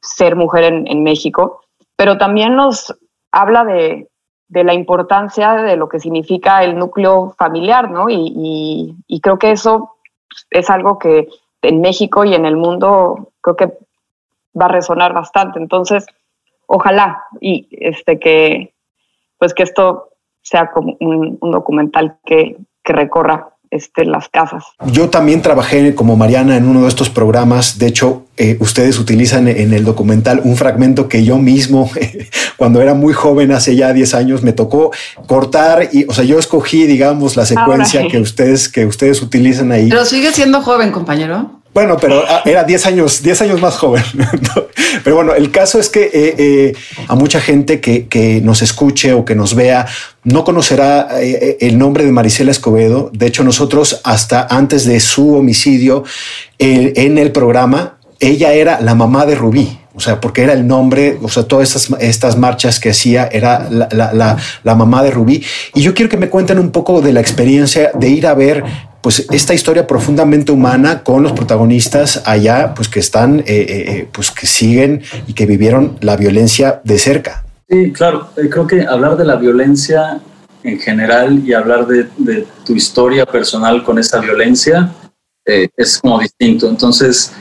ser 0.00 0.36
mujer 0.36 0.64
en, 0.64 1.02
México, 1.02 1.62
pero 1.96 2.18
también 2.18 2.54
nos 2.54 2.94
habla 3.32 3.64
de, 3.64 4.08
la 4.48 4.74
importancia 4.74 5.54
de 5.54 5.76
lo 5.76 5.88
que 5.88 5.98
significa 5.98 6.62
el 6.62 6.78
núcleo 6.78 7.34
familiar, 7.36 7.90
¿no? 7.90 8.06
Y, 8.08 8.94
creo 9.22 9.38
que 9.38 9.50
eso 9.50 9.96
es 10.50 10.70
algo 10.70 10.98
que 10.98 11.28
en 11.62 11.80
México 11.80 12.24
y 12.24 12.34
en 12.34 12.46
el 12.46 12.56
mundo 12.56 13.32
creo 13.40 13.56
que 13.56 13.78
va 14.58 14.66
a 14.66 14.68
resonar 14.68 15.12
bastante. 15.12 15.58
Entonces, 15.58 16.06
ojalá 16.66 17.22
y 17.40 17.68
este 17.70 18.18
que 18.18 18.74
pues 19.38 19.54
que 19.54 19.62
esto 19.62 20.10
sea 20.42 20.70
como 20.70 20.96
un, 21.00 21.38
documental 21.40 22.18
que, 22.24 22.56
que 22.82 22.92
recorra 22.92 23.56
este, 23.70 24.04
las 24.04 24.28
casas. 24.28 24.64
Yo 24.86 25.10
también 25.10 25.42
trabajé 25.42 25.94
como 25.94 26.16
Mariana 26.16 26.56
en 26.56 26.66
uno 26.66 26.82
de 26.82 26.88
estos 26.88 27.10
programas. 27.10 27.78
De 27.78 27.88
hecho, 27.88 28.26
eh, 28.36 28.56
ustedes 28.60 28.98
utilizan 28.98 29.48
en 29.48 29.72
el 29.72 29.84
documental 29.84 30.40
un 30.44 30.56
fragmento 30.56 31.08
que 31.08 31.24
yo 31.24 31.38
mismo, 31.38 31.90
cuando 32.56 32.80
era 32.80 32.94
muy 32.94 33.12
joven, 33.12 33.50
hace 33.52 33.74
ya 33.74 33.92
10 33.92 34.14
años, 34.14 34.42
me 34.42 34.52
tocó 34.52 34.92
cortar 35.26 35.88
y, 35.92 36.04
o 36.08 36.12
sea, 36.12 36.24
yo 36.24 36.38
escogí, 36.38 36.86
digamos, 36.86 37.36
la 37.36 37.44
secuencia 37.44 38.06
que 38.08 38.20
ustedes, 38.20 38.68
que 38.68 38.86
ustedes 38.86 39.20
utilizan 39.20 39.72
ahí. 39.72 39.88
Pero 39.88 40.04
sigue 40.04 40.30
siendo 40.32 40.62
joven, 40.62 40.92
compañero. 40.92 41.55
Bueno, 41.76 41.98
pero 41.98 42.24
ah, 42.26 42.40
era 42.46 42.64
10 42.64 42.86
años, 42.86 43.22
10 43.22 43.42
años 43.42 43.60
más 43.60 43.76
joven. 43.76 44.02
Pero 45.04 45.14
bueno, 45.14 45.34
el 45.34 45.50
caso 45.50 45.78
es 45.78 45.90
que 45.90 46.04
eh, 46.04 46.34
eh, 46.38 46.74
a 47.06 47.14
mucha 47.14 47.38
gente 47.38 47.80
que, 47.80 48.40
nos 48.42 48.62
escuche 48.62 49.12
o 49.12 49.26
que 49.26 49.34
nos 49.34 49.54
vea 49.54 49.84
no 50.24 50.42
conocerá 50.42 51.06
eh, 51.20 51.58
el 51.60 51.76
nombre 51.76 52.06
de 52.06 52.12
Marisela 52.12 52.50
Escobedo. 52.50 53.10
De 53.12 53.26
hecho, 53.26 53.44
nosotros 53.44 54.00
hasta 54.04 54.46
antes 54.48 54.86
de 54.86 55.00
su 55.00 55.34
homicidio 55.34 56.04
en 56.58 57.18
el 57.18 57.30
programa, 57.30 57.98
ella 58.20 58.54
era 58.54 58.80
la 58.80 58.94
mamá 58.94 59.26
de 59.26 59.34
Rubí. 59.34 59.78
O 59.94 60.00
sea, 60.00 60.18
porque 60.18 60.44
era 60.44 60.54
el 60.54 60.66
nombre, 60.66 61.18
o 61.20 61.28
sea, 61.28 61.42
todas 61.42 61.90
estas, 62.00 62.38
marchas 62.38 62.80
que 62.80 62.88
hacía 62.90 63.28
era 63.30 63.68
la, 63.70 63.88
la, 64.14 64.36
la 64.64 64.74
mamá 64.74 65.02
de 65.02 65.10
Rubí. 65.10 65.44
Y 65.74 65.82
yo 65.82 65.92
quiero 65.92 66.08
que 66.08 66.16
me 66.16 66.30
cuenten 66.30 66.58
un 66.58 66.70
poco 66.70 67.02
de 67.02 67.12
la 67.12 67.20
experiencia 67.20 67.90
de 67.92 68.08
ir 68.08 68.26
a 68.26 68.32
ver 68.32 68.64
pues 69.06 69.24
esta 69.30 69.54
historia 69.54 69.86
profundamente 69.86 70.50
humana 70.50 71.04
con 71.04 71.22
los 71.22 71.30
protagonistas 71.30 72.24
allá, 72.26 72.74
pues 72.74 72.88
que 72.88 72.98
están, 72.98 73.38
eh, 73.38 73.44
eh, 73.46 73.66
eh, 73.68 74.08
pues 74.10 74.32
que 74.32 74.48
siguen 74.48 75.00
y 75.28 75.32
que 75.32 75.46
vivieron 75.46 75.96
la 76.00 76.16
violencia 76.16 76.80
de 76.82 76.98
cerca. 76.98 77.44
Sí, 77.68 77.92
claro, 77.92 78.30
creo 78.34 78.66
que 78.66 78.84
hablar 78.84 79.16
de 79.16 79.24
la 79.24 79.36
violencia 79.36 80.20
en 80.64 80.80
general 80.80 81.40
y 81.46 81.52
hablar 81.52 81.86
de, 81.86 82.08
tu 82.64 82.74
historia 82.74 83.24
personal 83.24 83.84
con 83.84 84.00
esa 84.00 84.18
violencia 84.18 84.90
es 85.44 86.00
como 86.00 86.18
distinto. 86.18 86.68
Entonces, 86.68 87.32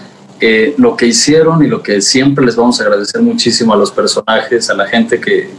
lo 0.77 0.95
que 0.95 1.07
hicieron 1.07 1.65
y 1.65 1.67
lo 1.67 1.81
que 1.81 1.99
siempre 1.99 2.45
les 2.45 2.55
vamos 2.55 2.79
a 2.79 2.83
agradecer 2.83 3.23
muchísimo 3.23 3.73
a 3.73 3.77
los 3.77 3.91
personajes, 3.91 4.69
a 4.69 4.75
la 4.75 4.85
gente 4.85 5.19
que, 5.19 5.49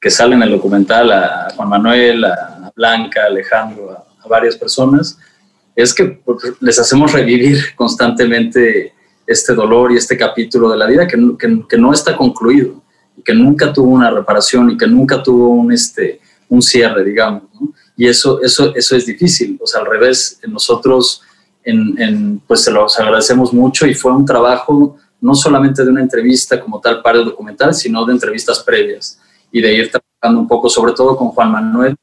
que 0.00 0.08
sale 0.08 0.36
en 0.36 0.42
el 0.44 0.52
documental, 0.52 1.10
a 1.10 1.48
Juan 1.56 1.68
Manuel, 1.68 2.24
a 2.26 2.70
Blanca, 2.76 3.24
a 3.24 3.26
Alejandro, 3.26 3.90
a 3.90 4.28
varias 4.28 4.54
personas, 4.54 5.18
es 5.82 5.94
que 5.94 6.20
les 6.60 6.76
hacemos 6.80 7.12
revivir 7.12 7.76
constantemente 7.76 8.92
este 9.24 9.54
dolor 9.54 9.92
y 9.92 9.96
este 9.96 10.16
capítulo 10.16 10.68
de 10.70 10.76
la 10.76 10.86
vida 10.86 11.06
que, 11.06 11.16
no 11.78 11.92
está 11.92 12.16
concluido 12.16 12.82
y 13.16 13.22
que 13.22 13.32
nunca 13.32 13.72
tuvo 13.72 13.90
una 13.90 14.10
reparación 14.10 14.70
y 14.70 14.76
que 14.76 14.88
nunca 14.88 15.22
tuvo 15.22 15.50
un, 15.50 15.70
este, 15.70 16.20
un 16.48 16.62
cierre, 16.62 17.04
digamos. 17.04 17.44
Y 17.96 18.08
eso, 18.08 18.42
eso, 18.42 18.74
eso 18.74 18.96
es 18.96 19.06
difícil. 19.06 19.56
O 19.62 19.68
sea, 19.68 19.82
al 19.82 19.86
revés, 19.86 20.40
nosotros 20.48 21.22
en, 21.62 22.40
pues 22.44 22.64
se 22.64 22.72
los 22.72 22.98
agradecemos 22.98 23.52
mucho 23.52 23.86
y 23.86 23.94
fue 23.94 24.12
un 24.12 24.24
trabajo 24.24 24.96
no 25.20 25.34
solamente 25.36 25.84
de 25.84 25.90
una 25.90 26.00
entrevista 26.00 26.60
como 26.60 26.80
tal 26.80 27.02
para 27.02 27.18
el 27.18 27.24
documental, 27.24 27.72
sino 27.72 28.04
de 28.04 28.14
entrevistas 28.14 28.64
previas 28.64 29.20
y 29.52 29.60
de 29.60 29.74
ir 29.74 29.92
trabajando 29.92 30.40
un 30.40 30.48
poco, 30.48 30.68
sobre 30.68 30.92
todo 30.92 31.16
con 31.16 31.28
Juan 31.28 31.52
Manuel, 31.52 31.94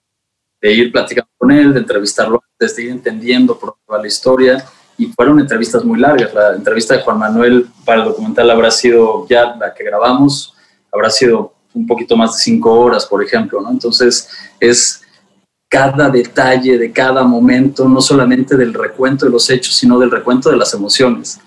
de 0.61 0.73
ir 0.73 0.93
platicando 0.93 1.29
con 1.37 1.51
él, 1.51 1.73
de 1.73 1.79
entrevistarlo 1.81 2.41
de 2.59 2.83
ir 2.83 2.91
entendiendo 2.91 3.57
por 3.57 3.75
la 3.89 4.07
historia. 4.07 4.65
Y 4.97 5.07
fueron 5.07 5.39
entrevistas 5.39 5.83
muy 5.83 5.99
largas. 5.99 6.33
La 6.33 6.55
entrevista 6.55 6.95
de 6.95 7.01
Juan 7.01 7.19
Manuel 7.19 7.67
para 7.83 7.99
el 8.01 8.07
documental 8.07 8.49
habrá 8.49 8.71
sido 8.71 9.27
ya 9.27 9.55
la 9.55 9.73
que 9.73 9.83
grabamos, 9.83 10.55
habrá 10.91 11.09
sido 11.09 11.53
un 11.73 11.85
poquito 11.85 12.15
más 12.15 12.37
de 12.37 12.43
cinco 12.43 12.73
horas, 12.79 13.05
por 13.05 13.21
ejemplo. 13.21 13.59
¿no? 13.59 13.69
Entonces, 13.71 14.29
es 14.59 15.01
cada 15.69 16.09
detalle 16.09 16.77
de 16.77 16.91
cada 16.93 17.23
momento, 17.23 17.89
no 17.89 17.99
solamente 17.99 18.55
del 18.55 18.73
recuento 18.73 19.25
de 19.25 19.31
los 19.31 19.49
hechos, 19.49 19.75
sino 19.75 19.99
del 19.99 20.11
recuento 20.11 20.49
de 20.49 20.55
las 20.55 20.73
emociones. 20.73 21.39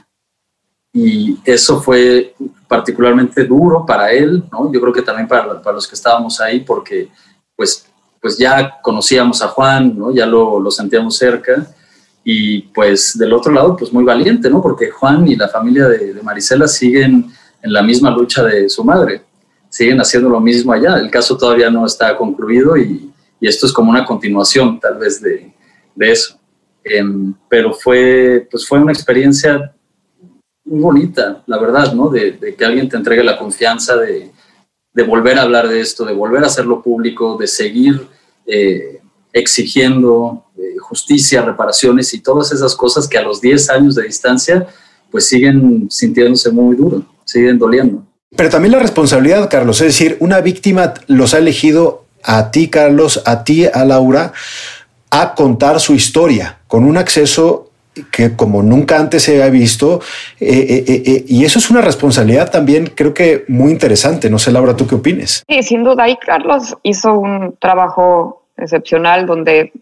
Y 0.93 1.39
eso 1.45 1.81
fue 1.81 2.35
particularmente 2.67 3.45
duro 3.45 3.87
para 3.87 4.11
él, 4.13 4.45
¿no? 4.53 4.71
Yo 4.73 4.81
creo 4.81 4.93
que 4.93 5.03
también 5.03 5.29
para, 5.29 5.63
para 5.63 5.77
los 5.77 5.87
que 5.87 5.95
estábamos 5.95 6.41
ahí, 6.41 6.61
porque 6.61 7.09
pues 7.57 7.88
pues 8.21 8.39
ya 8.39 8.81
conocíamos 8.83 9.43
a 9.43 9.49
Juan, 9.49 9.97
¿no? 9.97 10.13
Ya 10.13 10.27
lo, 10.27 10.61
lo, 10.61 10.71
sentíamos 10.71 11.17
cerca. 11.17 11.67
Y 12.25 12.63
pues 12.63 13.17
del 13.17 13.33
otro 13.33 13.53
lado, 13.53 13.77
pues 13.77 13.93
muy 13.93 14.05
valiente, 14.05 14.51
¿no? 14.51 14.61
Porque 14.61 14.91
Juan 14.91 15.27
y 15.29 15.37
la 15.37 15.49
familia 15.49 15.87
de, 15.89 16.15
de 16.15 16.23
Marisela 16.23 16.69
siguen 16.69 17.31
en 17.63 17.73
la 17.73 17.83
misma 17.83 18.11
lucha 18.11 18.43
de 18.45 18.69
su 18.69 18.85
madre, 18.85 19.23
siguen 19.69 20.01
haciendo 20.01 20.29
lo 20.29 20.41
mismo 20.41 20.73
allá. 20.73 20.97
El 20.97 21.11
caso 21.11 21.37
todavía 21.37 21.71
no 21.71 21.87
está 21.87 22.17
concluido 22.17 22.77
y, 22.77 23.11
y 23.41 23.49
esto 23.49 23.67
es 23.67 23.73
como 23.73 23.91
una 23.91 24.05
continuación 24.05 24.79
tal 24.81 24.99
vez 24.99 25.21
de, 25.23 25.53
de 25.95 26.13
eso. 26.13 26.39
Em, 26.85 27.35
pero 27.49 27.73
fue, 27.73 28.47
pues 28.51 28.67
fue 28.67 28.79
una 28.79 28.93
experiencia 28.93 29.75
muy 30.65 30.81
bonita, 30.81 31.43
la 31.47 31.59
verdad, 31.59 31.93
¿no? 31.95 32.09
De, 32.09 32.33
de 32.33 32.55
que 32.55 32.65
alguien 32.65 32.89
te 32.89 32.97
entregue 32.97 33.25
la 33.25 33.39
confianza 33.39 33.97
de, 33.97 34.31
de 34.99 35.05
volver 35.05 35.39
a 35.39 35.43
hablar 35.43 35.69
de 35.69 35.81
esto, 35.81 36.05
de 36.05 36.13
volver 36.13 36.43
a 36.43 36.49
hacerlo 36.49 36.83
público, 36.83 37.37
de 37.39 37.47
seguir 37.47 38.09
eh, 38.45 39.01
exigiendo 39.33 40.47
eh, 40.57 40.77
justicia, 40.81 41.41
reparaciones 41.41 42.13
y 42.15 42.21
todas 42.21 42.51
esas 42.51 42.75
cosas 42.75 43.07
que 43.07 43.17
a 43.17 43.23
los 43.23 43.41
10 43.41 43.71
años 43.71 43.95
de 43.95 44.03
distancia 44.03 44.67
pues 45.09 45.29
siguen 45.29 45.87
sintiéndose 45.89 46.51
muy 46.51 46.75
duro, 46.75 47.07
siguen 47.25 47.61
doliendo. 47.61 48.05
Pero 48.37 48.51
también 48.51 48.73
la 48.73 48.81
responsabilidad, 48.81 49.49
Carlos, 49.49 49.81
es 49.83 49.87
decir, 49.87 50.17
una 50.19 50.41
víctima 50.41 50.95
los 51.07 51.33
ha 51.33 51.39
elegido 51.39 52.05
a 52.25 52.51
ti, 52.51 52.67
Carlos, 52.67 53.23
a 53.25 53.45
ti, 53.45 53.67
a 53.73 53.85
Laura, 53.85 54.33
a 55.11 55.37
contar 55.37 55.79
su 55.79 55.95
historia 55.95 56.59
con 56.67 56.83
un 56.83 56.97
acceso 56.97 57.68
que 58.11 58.37
como 58.37 58.63
nunca 58.63 58.99
antes 58.99 59.23
se 59.23 59.33
había 59.33 59.51
visto, 59.51 60.01
eh, 60.41 60.85
eh, 60.87 61.03
eh, 61.07 61.25
y 61.27 61.45
eso 61.45 61.59
es 61.59 61.71
una 61.71 61.81
responsabilidad 61.81 62.51
también 62.51 62.93
creo 62.95 63.15
que 63.15 63.45
muy 63.49 63.73
interesante. 63.73 64.31
No 64.31 64.39
sé, 64.39 64.53
Laura, 64.53 64.77
¿tú 64.77 64.87
qué 64.87 64.95
opines? 64.95 65.45
Sí, 65.49 65.63
sin 65.63 65.85
duda, 65.85 66.09
y 66.09 66.17
Carlos 66.17 66.77
hizo 66.83 67.19
un 67.19 67.57
trabajo 67.59 68.45
excepcional 68.57 69.27
donde 69.27 69.73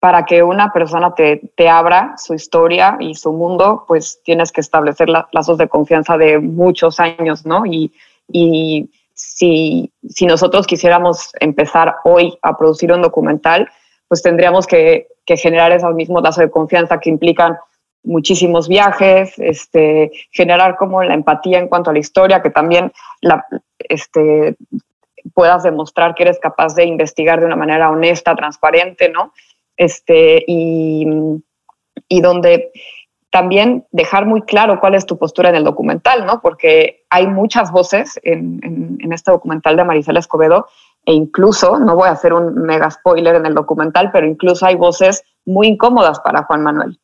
para 0.00 0.24
que 0.24 0.42
una 0.42 0.72
persona 0.72 1.14
te, 1.14 1.42
te 1.56 1.68
abra 1.68 2.14
su 2.16 2.32
historia 2.32 2.96
y 3.00 3.14
su 3.14 3.32
mundo, 3.32 3.84
pues 3.86 4.20
tienes 4.24 4.50
que 4.50 4.62
establecer 4.62 5.08
lazos 5.08 5.58
de 5.58 5.68
confianza 5.68 6.16
de 6.16 6.38
muchos 6.38 6.98
años, 6.98 7.44
¿no? 7.44 7.66
Y, 7.66 7.92
y 8.26 8.88
si, 9.12 9.92
si 10.08 10.24
nosotros 10.24 10.66
quisiéramos 10.66 11.32
empezar 11.38 11.96
hoy 12.04 12.38
a 12.40 12.56
producir 12.56 12.90
un 12.92 13.02
documental, 13.02 13.68
pues 14.10 14.22
tendríamos 14.22 14.66
que, 14.66 15.06
generar 15.24 15.70
esos 15.70 15.94
mismos 15.94 16.24
lazos 16.24 16.42
de 16.42 16.50
confianza 16.50 16.98
que 16.98 17.08
implican 17.08 17.56
muchísimos 18.02 18.66
viajes, 18.66 19.38
este, 19.38 20.10
generar 20.32 20.74
como 20.76 21.04
la 21.04 21.14
empatía 21.14 21.60
en 21.60 21.68
cuanto 21.68 21.90
a 21.90 21.92
la 21.92 22.00
historia, 22.00 22.42
que 22.42 22.50
también 22.50 22.90
la, 23.20 23.46
este, 23.78 24.56
puedas 25.32 25.62
demostrar 25.62 26.16
que 26.16 26.24
eres 26.24 26.40
capaz 26.40 26.74
de 26.74 26.84
investigar 26.84 27.38
de 27.38 27.46
una 27.46 27.54
manera 27.54 27.88
honesta, 27.88 28.34
transparente, 28.34 29.08
¿no? 29.10 29.32
Este, 29.76 30.44
y, 30.48 31.06
donde 32.20 32.72
también 33.30 33.86
dejar 33.92 34.26
muy 34.26 34.42
claro 34.42 34.80
cuál 34.80 34.96
es 34.96 35.06
tu 35.06 35.16
postura 35.16 35.50
en 35.50 35.54
el 35.54 35.62
documental, 35.62 36.26
¿no? 36.26 36.40
Porque 36.42 37.04
hay 37.10 37.28
muchas 37.28 37.70
voces 37.70 38.18
en, 38.24 38.58
en 39.00 39.12
este 39.12 39.30
documental 39.30 39.76
de 39.76 39.84
Marisela 39.84 40.18
Escobedo 40.18 40.66
e 41.04 41.14
incluso, 41.14 41.78
no 41.78 41.96
voy 41.96 42.08
a 42.08 42.12
hacer 42.12 42.32
un 42.32 42.54
mega 42.54 42.90
spoiler 42.90 43.36
en 43.36 43.46
el 43.46 43.54
documental, 43.54 44.10
pero 44.12 44.26
incluso 44.26 44.66
hay 44.66 44.76
voces 44.76 45.24
muy 45.46 45.68
incómodas 45.68 46.20
para 46.20 46.44
Juan 46.44 46.62
Manuel. 46.62 47.00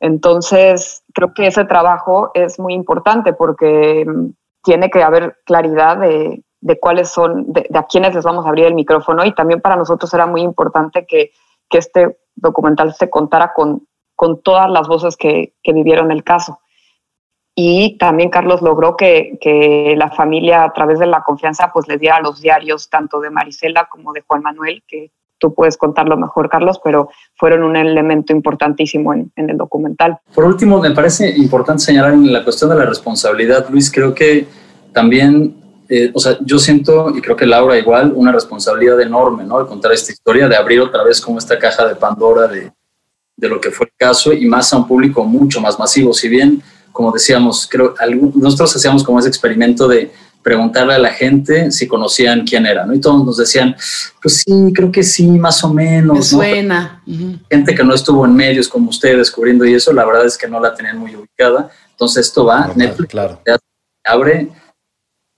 Entonces, 0.00 1.02
creo 1.12 1.32
que 1.34 1.46
ese 1.46 1.64
trabajo 1.64 2.30
es 2.34 2.58
muy 2.58 2.74
importante 2.74 3.32
porque 3.32 4.04
mm, 4.06 4.30
tiene 4.62 4.90
que 4.90 5.02
haber 5.02 5.38
claridad 5.44 5.98
de, 5.98 6.44
cuáles 6.80 7.08
son, 7.08 7.52
de, 7.52 7.68
a 7.74 7.84
quiénes 7.84 8.14
les 8.14 8.24
vamos 8.24 8.44
a 8.44 8.48
abrir 8.48 8.66
el 8.66 8.74
micrófono 8.74 9.24
y 9.24 9.34
también 9.34 9.60
para 9.60 9.76
nosotros 9.76 10.12
era 10.14 10.26
muy 10.26 10.42
importante 10.42 11.06
que, 11.06 11.30
este 11.70 12.18
documental 12.34 12.94
se 12.94 13.10
contara 13.10 13.52
con, 13.52 13.86
con 14.16 14.40
todas 14.40 14.70
las 14.70 14.88
voces 14.88 15.18
que, 15.18 15.52
que 15.62 15.74
vivieron 15.74 16.10
el 16.10 16.24
caso. 16.24 16.60
Y 17.60 17.96
también 17.98 18.30
Carlos 18.30 18.62
logró 18.62 18.96
que, 18.96 19.96
la 19.96 20.12
familia, 20.12 20.62
a 20.62 20.72
través 20.72 21.00
de 21.00 21.06
la 21.06 21.24
confianza, 21.24 21.72
pues 21.74 21.88
le 21.88 21.98
diera 21.98 22.20
los 22.20 22.40
diarios 22.40 22.88
tanto 22.88 23.18
de 23.18 23.30
Marisela 23.30 23.88
como 23.90 24.12
de 24.12 24.22
Juan 24.24 24.42
Manuel, 24.42 24.84
que 24.86 25.10
tú 25.38 25.52
puedes 25.52 25.76
contarlo 25.76 26.16
mejor, 26.16 26.48
Carlos, 26.48 26.80
pero 26.84 27.08
fueron 27.34 27.64
un 27.64 27.74
elemento 27.74 28.32
importantísimo 28.32 29.12
en, 29.12 29.32
el 29.34 29.56
documental. 29.56 30.18
Por 30.32 30.44
último, 30.44 30.80
me 30.80 30.92
parece 30.92 31.36
importante 31.36 31.82
señalar 31.82 32.12
en 32.12 32.32
la 32.32 32.44
cuestión 32.44 32.70
de 32.70 32.76
la 32.76 32.86
responsabilidad, 32.86 33.68
Luis, 33.70 33.90
creo 33.90 34.14
que 34.14 34.46
también, 34.92 35.56
eh, 35.88 36.12
o 36.14 36.20
sea, 36.20 36.38
yo 36.42 36.60
siento, 36.60 37.10
y 37.10 37.20
creo 37.20 37.34
que 37.34 37.44
Laura 37.44 37.76
igual, 37.76 38.12
una 38.14 38.30
responsabilidad 38.30 39.00
enorme, 39.00 39.42
¿no? 39.42 39.58
De 39.58 39.66
contar 39.66 39.90
esta 39.90 40.12
historia, 40.12 40.46
de 40.46 40.54
abrir 40.54 40.80
otra 40.80 41.02
vez 41.02 41.20
como 41.20 41.38
esta 41.38 41.58
caja 41.58 41.88
de 41.88 41.96
Pandora 41.96 42.46
de, 42.46 42.70
de 43.36 43.48
lo 43.48 43.60
que 43.60 43.72
fue 43.72 43.86
el 43.86 43.92
caso 43.96 44.32
y 44.32 44.46
más 44.46 44.72
a 44.72 44.76
un 44.76 44.86
público 44.86 45.24
mucho 45.24 45.60
más 45.60 45.76
masivo. 45.76 46.12
Si 46.12 46.28
bien 46.28 46.62
como 46.92 47.12
decíamos, 47.12 47.68
creo, 47.70 47.94
nosotros 48.34 48.74
hacíamos 48.74 49.04
como 49.04 49.18
ese 49.18 49.28
experimento 49.28 49.86
de 49.86 50.12
preguntarle 50.42 50.94
a 50.94 50.98
la 50.98 51.10
gente 51.10 51.70
si 51.70 51.86
conocían 51.86 52.46
quién 52.46 52.64
era, 52.64 52.86
¿no? 52.86 52.94
Y 52.94 53.00
todos 53.00 53.24
nos 53.24 53.36
decían, 53.36 53.76
pues 54.22 54.44
sí, 54.46 54.72
creo 54.74 54.90
que 54.90 55.02
sí, 55.02 55.26
más 55.26 55.62
o 55.64 55.72
menos. 55.72 56.16
Me 56.16 56.22
suena. 56.22 57.02
Gente 57.50 57.74
que 57.74 57.84
no 57.84 57.94
estuvo 57.94 58.24
en 58.24 58.34
medios 58.34 58.68
como 58.68 58.88
usted 58.90 59.16
descubriendo 59.18 59.64
y 59.64 59.74
eso, 59.74 59.92
la 59.92 60.04
verdad 60.04 60.26
es 60.26 60.38
que 60.38 60.48
no 60.48 60.60
la 60.60 60.74
tenían 60.74 60.98
muy 60.98 61.14
ubicada. 61.14 61.70
Entonces 61.90 62.26
esto 62.26 62.44
va, 62.44 62.72
Netflix 62.74 63.10
claro. 63.10 63.42
abre 64.04 64.48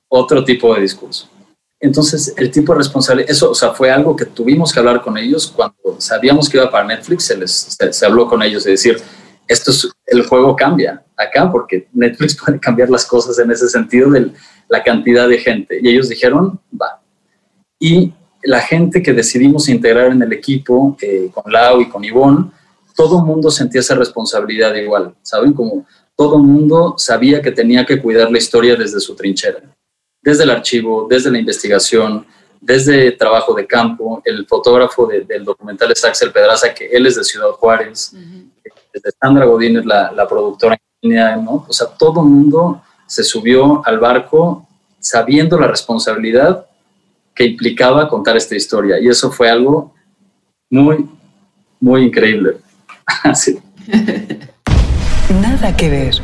otro 0.09 0.45
tipo 0.45 0.75
de 0.75 0.83
discurso. 0.83 1.29
Entonces, 1.83 2.35
el 2.37 2.51
tipo 2.51 2.73
de 2.73 2.79
responsable, 2.79 3.25
eso, 3.27 3.51
o 3.51 3.55
sea, 3.55 3.71
fue 3.71 3.91
algo 3.91 4.15
que 4.15 4.27
tuvimos 4.27 4.71
que 4.71 4.79
hablar 4.79 5.01
con 5.01 5.17
ellos 5.17 5.51
cuando 5.51 5.97
sabíamos 5.99 6.47
que 6.49 6.59
iba 6.59 6.71
para 6.71 6.85
Netflix, 6.85 7.25
se, 7.25 7.39
les, 7.39 7.77
se 7.91 8.07
habló 8.07 8.29
con 8.29 8.43
ellos 8.43 8.67
y 8.67 8.73
decir, 8.73 9.01
esto 9.49 9.71
es, 9.71 9.89
el 10.05 10.27
juego 10.27 10.55
cambia 10.55 11.03
acá 11.21 11.51
porque 11.51 11.89
Netflix 11.93 12.37
puede 12.45 12.59
cambiar 12.59 12.91
las 12.91 13.07
cosas 13.07 13.39
en 13.39 13.51
ese 13.51 13.69
sentido 13.69 14.11
de 14.11 14.31
la 14.69 14.83
cantidad 14.83 15.29
de 15.29 15.39
gente. 15.39 15.79
Y 15.83 15.89
ellos 15.89 16.09
dijeron, 16.09 16.61
va. 16.81 17.01
Y 17.79 18.13
la 18.43 18.61
gente 18.61 19.03
que 19.03 19.13
decidimos 19.13 19.69
integrar 19.69 20.13
en 20.13 20.23
el 20.23 20.33
equipo, 20.33 20.97
eh, 21.01 21.31
con 21.33 21.53
Lau 21.53 21.81
y 21.81 21.89
con 21.89 22.05
Ivonne, 22.05 22.51
todo 22.97 23.19
el 23.19 23.25
mundo 23.25 23.51
sentía 23.51 23.81
esa 23.81 23.95
responsabilidad 23.95 24.75
igual, 24.75 25.15
¿saben? 25.23 25.53
Como 25.53 25.87
todo 26.17 26.37
el 26.37 26.43
mundo 26.43 26.95
sabía 26.99 27.41
que 27.41 27.51
tenía 27.51 27.87
que 27.87 28.01
cuidar 28.01 28.31
la 28.31 28.39
historia 28.39 28.77
desde 28.77 29.01
su 29.01 29.15
trinchera, 29.15 29.61
desde 30.23 30.45
el 30.45 30.51
archivo, 30.51 31.07
desde 31.09 31.31
la 31.31 31.39
investigación, 31.39 32.27
desde 32.61 33.13
trabajo 33.13 33.55
de 33.55 33.67
campo. 33.67 34.21
El 34.25 34.47
fotógrafo 34.47 35.07
del 35.07 35.45
documental 35.45 35.91
es 35.93 36.05
Axel 36.05 36.31
Pedraza, 36.31 36.75
que 36.75 36.89
él 36.89 37.07
es 37.07 37.17
de 37.17 37.25
Ciudad 37.25 37.51
Juárez 37.53 38.15
desde 38.93 39.11
Sandra 39.21 39.45
Godínez, 39.47 39.85
la, 39.85 40.13
la 40.13 40.29
productora 40.29 40.77
O 41.03 41.73
sea, 41.73 41.87
todo 41.87 42.21
el 42.23 42.29
mundo 42.29 42.83
se 43.07 43.25
subió 43.25 43.87
al 43.87 43.99
barco 43.99 44.67
sabiendo 44.99 45.59
la 45.59 45.67
responsabilidad 45.67 46.67
que 47.35 47.47
implicaba 47.47 48.09
contar 48.09 48.37
esta 48.37 48.55
historia. 48.55 49.01
Y 49.01 49.09
eso 49.09 49.33
fue 49.33 49.49
algo 49.51 49.95
muy, 50.69 51.09
muy 51.81 52.05
increíble. 52.05 52.57
Nada 55.43 55.77
que 55.77 55.89
ver. 55.89 56.15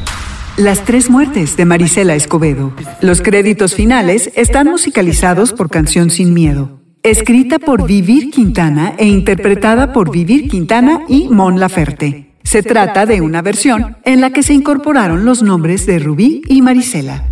Las 0.58 0.84
tres 0.84 1.10
muertes 1.10 1.56
de 1.56 1.64
Marisela 1.64 2.14
Escobedo. 2.14 2.72
Los 3.00 3.22
créditos 3.22 3.74
finales 3.74 4.30
están 4.36 4.68
musicalizados 4.68 5.52
por 5.52 5.70
Canción 5.70 6.10
Sin 6.10 6.34
Miedo. 6.34 6.80
Escrita 7.02 7.58
por 7.58 7.86
Vivir 7.86 8.30
Quintana 8.30 8.94
e 8.98 9.06
interpretada 9.06 9.92
por 9.92 10.10
Vivir 10.10 10.48
Quintana 10.48 11.04
y 11.08 11.28
Mon 11.28 11.60
Laferte. 11.60 12.25
Se 12.46 12.62
trata 12.62 13.06
de 13.06 13.20
una 13.20 13.42
versión 13.42 13.96
en 14.04 14.20
la 14.20 14.30
que 14.30 14.44
se 14.44 14.54
incorporaron 14.54 15.24
los 15.24 15.42
nombres 15.42 15.84
de 15.84 15.98
Rubí 15.98 16.42
y 16.46 16.62
Marisela. 16.62 17.24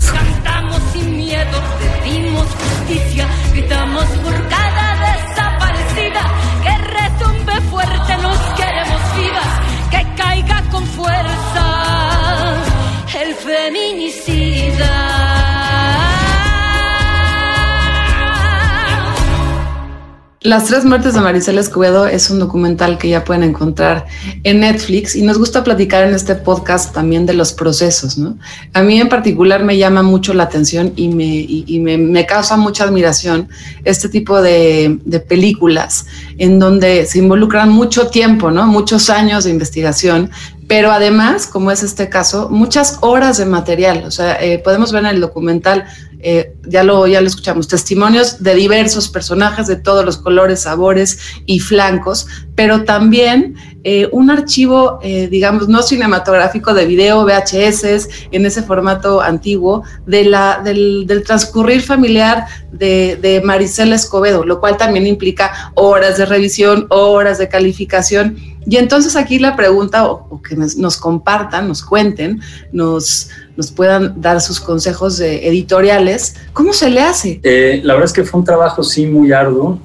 Las 20.44 20.66
tres 20.66 20.84
muertes 20.84 21.14
de 21.14 21.22
Marisela 21.22 21.62
Escobedo 21.62 22.06
es 22.06 22.28
un 22.28 22.38
documental 22.38 22.98
que 22.98 23.08
ya 23.08 23.24
pueden 23.24 23.44
encontrar 23.44 24.04
en 24.42 24.60
Netflix 24.60 25.16
y 25.16 25.22
nos 25.22 25.38
gusta 25.38 25.64
platicar 25.64 26.06
en 26.06 26.12
este 26.12 26.34
podcast 26.34 26.92
también 26.92 27.24
de 27.24 27.32
los 27.32 27.54
procesos, 27.54 28.18
¿no? 28.18 28.36
A 28.74 28.82
mí 28.82 29.00
en 29.00 29.08
particular 29.08 29.64
me 29.64 29.78
llama 29.78 30.02
mucho 30.02 30.34
la 30.34 30.42
atención 30.42 30.92
y 30.96 31.08
me, 31.08 31.96
me, 31.96 32.26
causa 32.26 32.58
mucha 32.58 32.84
admiración 32.84 33.48
este 33.86 34.10
tipo 34.10 34.42
de, 34.42 34.98
de, 35.06 35.18
películas 35.18 36.04
en 36.36 36.58
donde 36.58 37.06
se 37.06 37.20
involucran 37.20 37.70
mucho 37.70 38.08
tiempo, 38.08 38.50
¿no? 38.50 38.66
Muchos 38.66 39.08
años 39.08 39.44
de 39.44 39.50
investigación, 39.50 40.30
pero 40.68 40.92
además, 40.92 41.46
como 41.46 41.70
es 41.70 41.82
este 41.82 42.10
caso, 42.10 42.50
muchas 42.50 42.98
horas 43.00 43.38
de 43.38 43.46
material. 43.46 44.04
O 44.04 44.10
sea, 44.10 44.34
eh, 44.42 44.58
podemos 44.58 44.92
ver 44.92 45.04
en 45.04 45.10
el 45.10 45.20
documental 45.22 45.86
eh, 46.20 46.53
ya, 46.68 46.84
lo, 46.84 47.06
ya 47.06 47.20
lo 47.20 47.26
escuchamos, 47.26 47.68
testimonios 47.68 48.42
de 48.42 48.54
diversos 48.54 49.08
personajes 49.08 49.66
de 49.66 49.76
todos 49.76 50.04
los 50.04 50.18
colores, 50.18 50.62
sabores 50.62 51.18
y 51.46 51.60
flancos, 51.60 52.26
pero 52.54 52.84
también 52.84 53.56
eh, 53.82 54.08
un 54.12 54.30
archivo, 54.30 54.98
eh, 55.02 55.28
digamos, 55.28 55.68
no 55.68 55.82
cinematográfico 55.82 56.72
de 56.72 56.86
video, 56.86 57.24
VHS, 57.24 58.08
en 58.30 58.46
ese 58.46 58.62
formato 58.62 59.20
antiguo, 59.20 59.82
de 60.06 60.24
la, 60.24 60.62
del, 60.64 61.22
transcurrir 61.26 61.82
familiar 61.82 62.46
de, 62.72 63.18
de 63.20 63.42
Maricela 63.42 63.94
Escobedo, 63.94 64.44
lo 64.44 64.60
cual 64.60 64.76
también 64.76 65.06
implica 65.06 65.72
horas 65.74 66.16
de 66.16 66.24
revisión, 66.26 66.86
horas 66.88 67.38
de 67.38 67.48
calificación. 67.48 68.36
Y 68.66 68.76
entonces 68.76 69.16
aquí 69.16 69.38
la 69.38 69.56
pregunta, 69.56 70.06
o, 70.06 70.40
que 70.40 70.56
nos, 70.56 70.96
compartan, 70.96 71.68
nos 71.68 71.82
cuenten, 71.82 72.40
nos, 72.72 73.28
nos 73.56 73.70
puedan 73.70 74.18
dar 74.20 74.40
sus 74.40 74.60
consejos 74.60 75.20
editoriales, 75.20 76.36
¿cómo 76.54 76.72
se 76.72 76.88
le 76.88 77.02
hace? 77.02 77.40
la 77.84 77.92
verdad 77.92 78.06
es 78.06 78.12
que 78.14 78.24
fue 78.24 78.40
un 78.40 78.46
trabajo 78.46 78.82
sí 78.82 79.06
muy 79.06 79.32
arduo. 79.32 79.78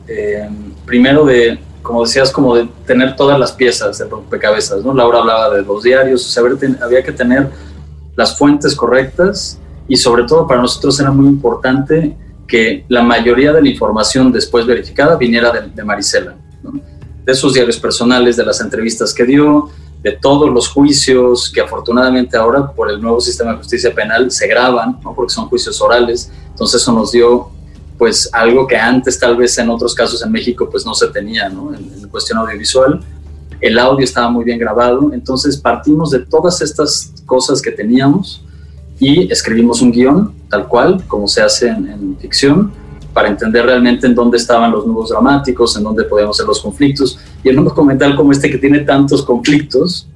primero 0.85 1.25
de 1.25 1.59
como 1.81 2.03
decías, 2.03 2.31
como 2.31 2.55
de 2.55 2.67
tener 2.85 3.15
todas 3.15 3.39
las 3.39 3.51
piezas 3.51 3.97
de 3.97 4.05
rompecabezas, 4.05 4.83
¿no? 4.85 4.93
Laura 4.93 5.19
hablaba 5.19 5.55
de 5.55 5.63
los 5.63 5.81
diarios, 5.81 6.23
o 6.23 6.29
sea, 6.29 6.43
había 6.83 7.03
que 7.03 7.11
tener 7.11 7.49
las 8.15 8.37
fuentes 8.37 8.75
correctas 8.75 9.59
y 9.87 9.95
sobre 9.95 10.25
todo 10.25 10.45
para 10.45 10.61
nosotros 10.61 10.99
era 10.99 11.09
muy 11.09 11.25
importante 11.27 12.15
que 12.47 12.85
la 12.89 13.01
mayoría 13.01 13.53
de 13.53 13.61
la 13.61 13.69
información 13.69 14.31
después 14.31 14.67
verificada 14.67 15.15
viniera 15.15 15.51
de, 15.51 15.69
de 15.69 15.83
Marisela, 15.83 16.35
¿no? 16.61 16.79
de 17.25 17.33
sus 17.33 17.53
diarios 17.53 17.79
personales, 17.79 18.37
de 18.37 18.45
las 18.45 18.59
entrevistas 18.61 19.13
que 19.13 19.23
dio, 19.23 19.69
de 20.01 20.13
todos 20.13 20.49
los 20.49 20.69
juicios 20.69 21.51
que 21.53 21.61
afortunadamente 21.61 22.37
ahora 22.37 22.71
por 22.71 22.89
el 22.89 23.01
nuevo 23.01 23.19
sistema 23.19 23.51
de 23.51 23.57
justicia 23.57 23.93
penal 23.93 24.31
se 24.31 24.47
graban, 24.47 24.99
¿no? 25.03 25.13
porque 25.13 25.33
son 25.33 25.47
juicios 25.49 25.81
orales, 25.81 26.31
entonces 26.51 26.81
eso 26.81 26.93
nos 26.93 27.11
dio 27.11 27.51
pues 27.99 28.29
algo 28.31 28.65
que 28.65 28.77
antes 28.77 29.19
tal 29.19 29.35
vez 29.35 29.57
en 29.57 29.69
otros 29.69 29.93
casos 29.93 30.23
en 30.23 30.31
México 30.31 30.69
pues 30.71 30.85
no 30.85 30.95
se 30.95 31.07
tenía, 31.09 31.49
¿no? 31.49 31.75
En, 31.75 31.99
cuestión 32.09 32.39
audiovisual. 32.39 33.01
El 33.61 33.77
audio 33.77 34.03
estaba 34.03 34.31
muy 34.31 34.43
bien 34.43 34.57
grabado, 34.57 35.11
entonces 35.13 35.57
partimos 35.57 36.09
de 36.09 36.19
todas 36.19 36.59
estas 36.61 37.13
cosas 37.25 37.61
que 37.61 37.69
teníamos 37.69 38.43
y 38.99 39.31
escribimos 39.31 39.81
un 39.81 39.91
guion 39.91 40.33
tal 40.49 40.67
cual, 40.67 41.03
como 41.07 41.27
se 41.27 41.43
hace 41.43 41.67
en, 41.67 42.17
ficción, 42.19 42.71
para 43.19 43.27
entender 43.27 43.65
realmente 43.65 44.07
en 44.07 44.15
dónde 44.15 44.37
estaban 44.37 44.71
los 44.71 44.87
nudos 44.87 45.09
dramáticos, 45.09 45.75
en 45.75 45.83
dónde 45.83 46.05
podíamos 46.05 46.37
ser 46.37 46.45
los 46.45 46.61
conflictos. 46.61 47.19
Y 47.43 47.49
en 47.49 47.59
un 47.59 47.65
documental 47.65 48.15
como 48.15 48.31
este 48.31 48.49
que 48.49 48.57
tiene 48.57 48.79
tantos 48.79 49.23
conflictos, 49.23 50.07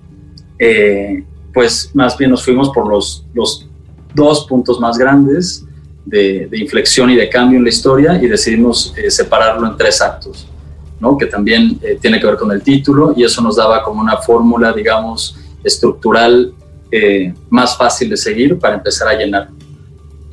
eh, 0.58 1.22
pues 1.54 1.92
más 1.94 2.18
bien 2.18 2.32
nos 2.32 2.46
fuimos 2.46 2.70
por 2.70 2.88
los, 2.88 3.26
los 3.34 3.68
dos 4.16 4.46
puntos 4.48 4.80
más 4.80 4.98
grandes 4.98 5.66
de, 6.06 6.48
inflexión 6.54 7.10
y 7.10 7.18
de 7.18 7.28
cambio 7.28 7.58
en 7.58 7.66
la 7.66 7.70
historia 7.72 8.24
y 8.24 8.28
decidimos 8.28 8.94
eh, 8.96 9.12
separarlo 9.12 9.68
en 9.68 9.76
tres 9.76 10.02
actos, 10.02 10.48
¿no? 11.02 11.18
que 11.18 11.26
también 11.26 11.78
eh, 11.82 11.98
tiene 12.00 12.22
que 12.22 12.26
ver 12.26 12.38
con 12.38 12.54
el 12.54 12.62
título 12.62 13.14
y 13.18 13.26
eso 13.26 13.42
nos 13.42 13.58
daba 13.58 13.84
como 13.84 14.00
una 14.00 14.16
fórmula, 14.16 14.72
digamos, 14.72 15.38
estructural 15.62 16.54
más 17.50 17.76
fácil 17.76 18.08
de 18.08 18.16
seguir 18.16 18.58
para 18.60 18.76
empezar 18.76 19.10
a 19.10 19.14
llenar. 19.16 19.50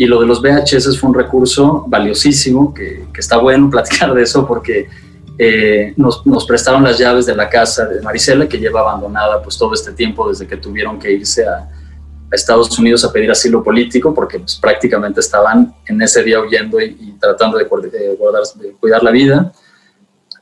Y 0.00 0.06
lo 0.06 0.18
de 0.18 0.26
los 0.26 0.40
VHS 0.40 0.98
fue 0.98 1.10
un 1.10 1.14
recurso 1.14 1.84
valiosísimo, 1.86 2.72
que, 2.72 3.04
que 3.12 3.20
está 3.20 3.36
bueno 3.36 3.68
platicar 3.70 4.14
de 4.14 4.22
eso 4.22 4.46
porque 4.46 4.88
eh, 5.36 5.92
nos, 5.94 6.24
nos, 6.26 6.46
prestaron 6.46 6.82
las 6.84 6.96
llaves 6.96 7.26
de 7.26 7.36
la 7.36 7.50
casa 7.50 7.84
de 7.84 8.00
Marisela, 8.00 8.48
que 8.48 8.56
lleva 8.56 8.80
abandonada 8.80 9.42
pues 9.42 9.58
todo 9.58 9.74
este 9.74 9.92
tiempo 9.92 10.26
desde 10.26 10.46
que 10.46 10.56
tuvieron 10.56 10.98
que 10.98 11.12
irse 11.12 11.46
a, 11.46 11.56
a 11.58 12.34
Estados 12.34 12.78
Unidos 12.78 13.04
a 13.04 13.12
pedir 13.12 13.30
asilo 13.30 13.62
político, 13.62 14.14
porque 14.14 14.38
pues, 14.38 14.56
prácticamente 14.56 15.20
estaban 15.20 15.74
en 15.86 16.00
ese 16.00 16.22
día 16.22 16.40
huyendo 16.40 16.80
y, 16.80 17.16
tratando 17.20 17.58
de, 17.58 17.64
de, 17.64 18.16
guardar, 18.18 18.42
de, 18.54 18.72
cuidar 18.80 19.02
la 19.02 19.10
vida. 19.10 19.52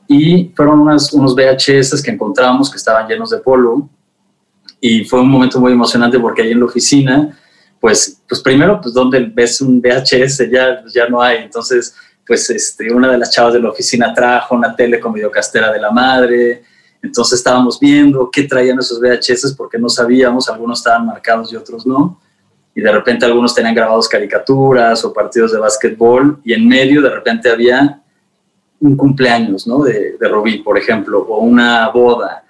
Y 0.07 0.53
fueron 0.55 0.79
unas, 0.79 1.11
unos 1.11 1.35
VHS 1.35 2.01
que 2.01 2.11
encontramos 2.11 2.71
que 2.71 2.77
estaban 2.77 3.09
llenos 3.09 3.29
de 3.29 3.39
polvo. 3.39 3.89
Y 4.79 5.03
fue 5.03 5.19
un 5.19 5.29
momento 5.29 5.59
muy 5.59 5.73
emocionante 5.73 6.17
porque 6.17 6.43
ahí 6.43 6.51
en 6.51 6.61
la 6.61 6.65
oficina 6.65 7.37
pues, 7.79 8.21
pues 8.27 8.41
primero, 8.41 8.79
pues 8.81 8.93
donde 8.93 9.19
ves 9.33 9.61
un 9.61 9.81
VHS 9.81 10.49
ya, 10.51 10.83
ya 10.93 11.07
no 11.07 11.21
hay. 11.21 11.43
Entonces, 11.43 11.95
pues 12.27 12.49
este, 12.49 12.93
una 12.93 13.11
de 13.11 13.17
las 13.17 13.31
chavas 13.31 13.53
de 13.53 13.59
la 13.59 13.69
oficina 13.69 14.13
trajo 14.13 14.55
una 14.55 14.75
tele 14.75 14.99
con 14.99 15.13
videocastera 15.13 15.71
de 15.71 15.79
la 15.79 15.89
madre. 15.89 16.63
Entonces 17.01 17.39
estábamos 17.39 17.79
viendo 17.79 18.29
qué 18.31 18.43
traían 18.43 18.79
esos 18.79 18.99
VHS 18.99 19.53
porque 19.57 19.79
no 19.79 19.89
sabíamos, 19.89 20.49
algunos 20.49 20.79
estaban 20.79 21.05
marcados 21.05 21.51
y 21.51 21.55
otros 21.55 21.87
no. 21.87 22.19
Y 22.75 22.81
de 22.81 22.91
repente 22.91 23.25
algunos 23.25 23.55
tenían 23.55 23.73
grabados 23.73 24.07
caricaturas 24.07 25.03
o 25.03 25.13
partidos 25.13 25.51
de 25.53 25.59
básquetbol 25.59 26.39
y 26.43 26.53
en 26.53 26.67
medio 26.67 27.01
de 27.01 27.09
repente 27.09 27.49
había 27.49 28.01
un 28.79 28.95
cumpleaños, 28.95 29.65
¿no? 29.65 29.83
De, 29.83 30.17
de 30.19 30.27
Rubí, 30.27 30.59
por 30.59 30.77
ejemplo, 30.77 31.19
o 31.19 31.39
una 31.39 31.89
boda. 31.89 32.43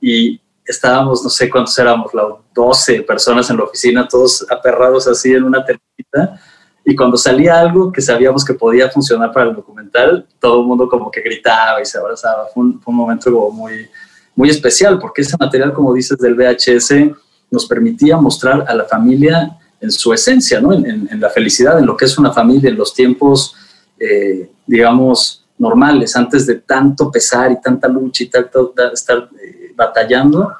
Y 0.00 0.40
estábamos, 0.70 1.22
no 1.22 1.30
sé 1.30 1.50
cuántos 1.50 1.78
éramos, 1.78 2.10
12 2.54 3.02
personas 3.02 3.50
en 3.50 3.56
la 3.56 3.64
oficina, 3.64 4.08
todos 4.08 4.46
aperrados 4.50 5.06
así 5.06 5.32
en 5.32 5.44
una 5.44 5.64
televisa. 5.64 6.40
Y 6.84 6.96
cuando 6.96 7.16
salía 7.16 7.60
algo 7.60 7.92
que 7.92 8.00
sabíamos 8.00 8.44
que 8.44 8.54
podía 8.54 8.88
funcionar 8.88 9.32
para 9.32 9.50
el 9.50 9.56
documental, 9.56 10.26
todo 10.38 10.60
el 10.60 10.66
mundo 10.66 10.88
como 10.88 11.10
que 11.10 11.20
gritaba 11.20 11.80
y 11.80 11.84
se 11.84 11.98
abrazaba. 11.98 12.46
Fue 12.54 12.64
un, 12.64 12.80
momento 12.86 13.30
como 13.30 13.50
muy, 13.50 13.88
muy 14.34 14.48
especial, 14.48 14.98
porque 14.98 15.22
ese 15.22 15.36
material, 15.38 15.72
como 15.72 15.92
dices, 15.92 16.16
del 16.18 16.34
VHS 16.34 17.14
nos 17.50 17.66
permitía 17.66 18.16
mostrar 18.16 18.64
a 18.66 18.74
la 18.74 18.84
familia 18.84 19.58
en 19.80 19.90
su 19.90 20.12
esencia, 20.12 20.60
¿no? 20.60 20.72
en, 20.72 21.20
la 21.20 21.30
felicidad, 21.30 21.78
en 21.78 21.86
lo 21.86 21.96
que 21.96 22.04
es 22.04 22.18
una 22.18 22.32
familia, 22.32 22.70
en 22.70 22.76
los 22.76 22.94
tiempos, 22.94 23.54
eh, 23.98 24.50
digamos, 24.66 25.44
normales, 25.58 26.16
antes 26.16 26.46
de 26.46 26.56
tanto 26.56 27.10
pesar 27.10 27.52
y 27.52 27.60
tanta 27.60 27.86
lucha 27.88 28.24
y 28.24 28.28
tanto 28.28 28.74
estar 28.92 29.28
eh, 29.42 29.59
batallando, 29.80 30.52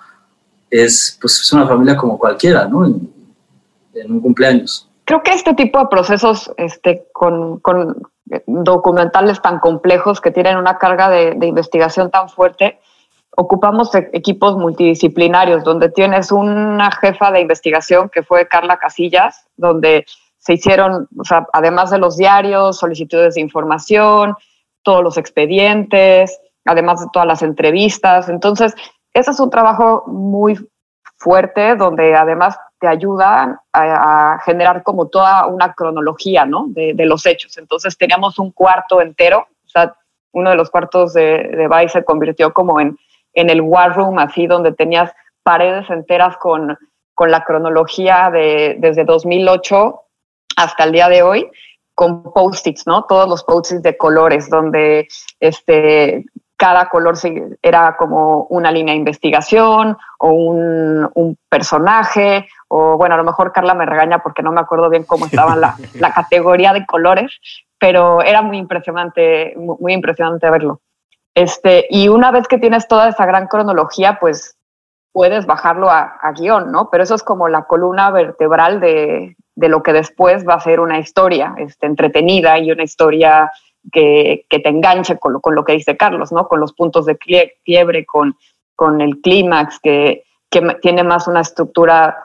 es, 0.71 1.19
pues, 1.21 1.41
es 1.41 1.53
una 1.53 1.67
familia 1.67 1.97
como 1.97 2.19
cualquiera, 2.19 2.67
¿no? 2.67 2.87
En, 2.87 3.11
un 4.09 4.21
cumpleaños. 4.21 4.89
Creo 5.05 5.23
que 5.23 5.33
este 5.33 5.53
tipo 5.55 5.79
de 5.79 5.87
procesos 5.87 6.51
este, 6.57 7.07
con, 7.13 7.59
con 7.59 8.01
documentales 8.47 9.43
tan 9.43 9.59
complejos 9.59 10.21
que 10.23 10.31
tienen 10.31 10.57
una 10.57 10.79
carga 10.79 11.11
de, 11.11 11.35
de, 11.35 11.47
investigación 11.47 12.11
tan 12.11 12.31
fuerte, 12.31 12.81
ocupamos 13.37 13.95
e, 13.95 14.09
equipos 14.15 14.57
multidisciplinarios, 14.57 15.65
donde 15.65 15.91
tienes 15.91 16.33
una 16.33 16.91
jefa 16.93 17.31
de 17.31 17.41
investigación 17.41 18.09
que 18.09 18.23
fue 18.23 18.49
Carla 18.49 18.79
Casillas, 18.79 19.45
donde 19.57 20.07
se 20.39 20.55
hicieron, 20.55 21.09
o 21.19 21.25
sea, 21.25 21.47
además 21.53 21.91
de 21.91 21.99
los 21.99 22.17
diarios, 22.17 22.79
solicitudes 22.79 23.35
de 23.35 23.43
información, 23.43 24.35
todos 24.83 25.03
los 25.03 25.19
expedientes, 25.19 26.41
además 26.65 27.01
de 27.01 27.07
todas 27.13 27.29
las 27.29 27.43
entrevistas. 27.43 28.29
Entonces, 28.29 28.75
ese 29.13 29.31
es 29.31 29.41
un 29.41 29.51
trabajo 29.51 30.05
muy 30.07 30.59
fuerte 31.17 31.77
donde 31.77 32.15
además 32.15 32.59
te 32.79 32.89
ayudan 32.89 33.59
a, 33.73 34.39
generar 34.45 34.83
como 34.83 35.09
toda 35.09 35.47
una 35.47 35.75
cronología 35.75 36.47
¿no? 36.47 36.67
de, 36.69 36.95
los 37.05 37.27
hechos. 37.27 37.59
Entonces 37.59 37.97
teníamos 37.99 38.39
un 38.39 38.53
cuarto 38.53 39.03
entero, 39.03 39.47
o 39.65 39.69
sea, 39.69 39.95
uno 40.33 40.51
de 40.51 40.57
los 40.57 40.71
cuartos 40.71 41.13
de, 41.13 41.49
de 41.49 41.69
Vice 41.69 42.01
se 42.01 42.05
convirtió 42.05 42.53
como 42.53 42.81
en, 42.81 42.97
en 43.35 43.51
el 43.51 43.61
war 43.61 43.95
room, 43.95 44.19
así 44.19 44.47
donde 44.47 44.73
tenías 44.73 45.13
paredes 45.43 45.91
enteras 45.91 46.37
con, 46.39 46.79
con 47.15 47.31
la 47.31 47.45
cronología 47.45 48.31
de, 48.31 48.77
desde 48.79 49.05
2008 49.05 50.01
hasta 50.57 50.85
el 50.85 50.93
día 50.93 51.09
de 51.09 51.23
hoy 51.23 51.51
con 51.95 52.33
post-its, 52.33 52.87
¿no? 52.87 53.05
Todos 53.05 53.29
los 53.29 53.45
post-its 53.45 53.83
de 53.83 53.97
colores, 53.97 54.49
donde 54.49 55.07
este, 55.39 56.25
cada 56.61 56.91
color 56.91 57.15
era 57.63 57.97
como 57.97 58.45
una 58.51 58.71
línea 58.71 58.93
de 58.93 58.99
investigación 58.99 59.97
o 60.19 60.31
un, 60.31 61.39
personaje, 61.49 62.47
o 62.69 62.99
bueno, 62.99 63.15
a 63.15 63.19
lo 63.19 63.25
mejor 63.25 63.51
Carla 63.51 63.73
me 63.73 63.87
regaña 63.87 64.19
porque 64.19 64.43
no 64.43 64.53
me 64.53 64.61
acuerdo 64.61 64.91
bien 64.91 65.05
cómo 65.05 65.25
estaba 65.25 65.57
la, 65.57 65.75
la 65.95 66.13
categoría 66.13 66.75
de 66.75 66.85
colores, 66.85 67.41
pero 67.79 68.23
era 68.23 68.43
muy 68.43 68.59
impresionante, 68.59 69.55
muy 69.57 69.95
impresionante 69.95 70.51
verlo. 70.51 70.83
Este, 71.35 71.87
y 71.89 72.09
una 72.09 72.31
vez 72.31 72.47
que 72.47 72.59
tienes 72.59 72.87
toda 72.87 73.09
esa 73.09 73.25
gran 73.25 73.47
cronología, 73.47 74.19
pues 74.21 74.59
puedes 75.13 75.47
bajarlo 75.47 75.91
a, 75.91 76.19
a 76.21 76.33
guion, 76.33 76.71
¿no? 76.71 76.91
Pero 76.91 77.05
eso 77.05 77.15
es 77.15 77.23
como 77.23 77.49
la 77.49 77.63
columna 77.63 78.11
vertebral 78.11 78.81
de, 78.81 79.35
de, 79.55 79.69
lo 79.71 79.83
que 79.83 79.95
después 79.95 80.47
va 80.47 80.55
a 80.55 80.61
ser 80.61 80.79
una 80.79 80.99
historia 80.99 81.55
este, 81.57 81.87
entretenida 81.87 82.59
y 82.59 82.71
una 82.71 82.83
historia 82.83 83.51
que, 83.93 84.47
te 84.49 84.69
enganche 84.69 85.19
con 85.19 85.33
lo, 85.35 85.41
con 85.41 85.55
lo, 85.55 85.65
que 85.65 85.73
dice 85.73 85.97
Carlos, 85.97 86.33
¿no? 86.33 86.49
Con 86.49 86.61
los 86.61 86.73
puntos 86.73 87.07
de 87.07 87.19
quiebre, 87.65 88.07
con, 88.07 88.37
con 88.75 89.01
el 89.01 89.21
clímax, 89.21 89.81
que, 89.81 90.25
que 90.51 90.61
tiene 90.83 91.05
más 91.05 91.29
una 91.29 91.41
estructura 91.41 92.25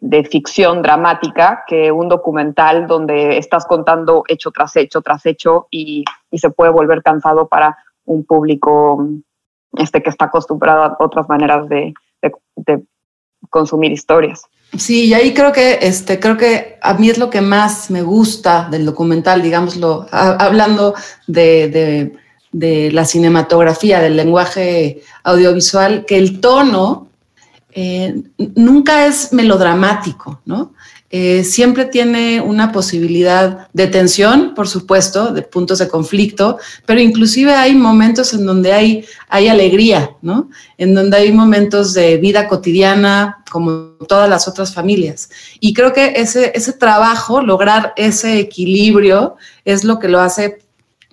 de 0.00 0.24
ficción 0.24 0.82
dramática 0.82 1.64
que 1.66 1.90
un 1.90 2.08
documental 2.08 2.86
donde 2.86 3.38
estás 3.38 3.66
contando 3.66 4.22
hecho 4.28 4.50
tras 4.50 4.76
hecho 4.76 5.00
tras 5.00 5.24
hecho 5.24 5.66
y, 5.70 6.04
y, 6.30 6.38
se 6.38 6.50
puede 6.50 6.70
volver 6.70 7.02
cansado 7.02 7.48
para 7.48 7.78
un 8.04 8.24
público 8.24 9.02
este, 9.72 10.02
que 10.02 10.10
está 10.10 10.26
acostumbrado 10.26 10.82
a 10.82 10.96
otras 11.00 11.28
maneras 11.28 11.68
de, 11.68 11.94
de 12.56 12.84
consumir 13.50 13.92
historias. 13.92 14.44
Sí, 14.76 15.06
y 15.06 15.14
ahí 15.14 15.32
creo 15.32 15.52
que, 15.52 15.78
este, 15.80 16.20
creo 16.20 16.36
que 16.36 16.78
a 16.82 16.94
mí 16.94 17.08
es 17.08 17.18
lo 17.18 17.30
que 17.30 17.40
más 17.40 17.90
me 17.90 18.02
gusta 18.02 18.68
del 18.70 18.84
documental, 18.84 19.42
digámoslo, 19.42 20.06
hablando 20.10 20.94
de, 21.26 22.12
la 22.52 23.04
cinematografía, 23.04 24.00
del 24.00 24.16
lenguaje 24.16 25.02
audiovisual, 25.24 26.04
que 26.06 26.18
el 26.18 26.40
tono 26.40 27.08
eh, 27.72 28.22
nunca 28.56 29.06
es 29.06 29.32
melodramático, 29.32 30.40
¿no? 30.44 30.72
Eh, 31.10 31.42
siempre 31.42 31.86
tiene 31.86 32.38
una 32.42 32.70
posibilidad 32.70 33.68
de 33.72 33.86
tensión, 33.86 34.52
por 34.54 34.68
supuesto, 34.68 35.32
de 35.32 35.40
puntos 35.40 35.78
de 35.78 35.88
conflicto, 35.88 36.58
pero 36.84 37.00
inclusive 37.00 37.54
hay 37.54 37.74
momentos 37.74 38.34
en 38.34 38.44
donde 38.44 38.74
hay, 38.74 39.06
hay 39.30 39.48
alegría, 39.48 40.10
¿no? 40.20 40.50
En 40.76 40.94
donde 40.94 41.16
hay 41.16 41.32
momentos 41.32 41.94
de 41.94 42.18
vida 42.18 42.46
cotidiana, 42.46 43.37
como 43.48 43.96
todas 44.08 44.28
las 44.28 44.48
otras 44.48 44.74
familias. 44.74 45.30
Y 45.60 45.74
creo 45.74 45.92
que 45.92 46.14
ese, 46.16 46.52
ese 46.54 46.72
trabajo, 46.72 47.42
lograr 47.42 47.92
ese 47.96 48.38
equilibrio, 48.38 49.36
es 49.64 49.84
lo 49.84 49.98
que 49.98 50.08
lo 50.08 50.20
hace 50.20 50.67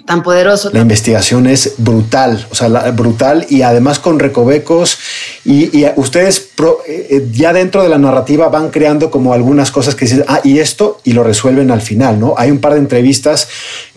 tan 0.06 0.22
poderoso. 0.22 0.70
La 0.72 0.82
investigación 0.82 1.48
es 1.48 1.76
brutal, 1.78 2.46
o 2.52 2.56
sea, 2.56 2.70
brutal 2.92 3.46
y 3.50 3.64
además 3.64 3.98
con 4.00 4.20
recovecos 4.20 5.00
y, 5.44 5.86
ustedes 5.96 6.52
eh, 6.88 7.08
eh, 7.10 7.28
ya 7.32 7.54
dentro 7.54 7.82
de 7.82 7.90
la 7.90 7.98
narrativa 7.98 8.50
van 8.50 8.70
creando 8.70 9.10
como 9.10 9.34
algunas 9.34 9.72
cosas 9.72 9.96
que 9.96 10.06
dicen, 10.06 10.24
ah, 10.28 10.42
y 10.44 10.60
esto, 10.60 11.00
y 11.04 11.14
lo 11.14 11.24
resuelven 11.24 11.72
al 11.72 11.82
final, 11.82 12.20
¿no? 12.20 12.36
Hay 12.38 12.52
un 12.52 12.60
par 12.60 12.74
de 12.74 12.80
entrevistas 12.80 13.48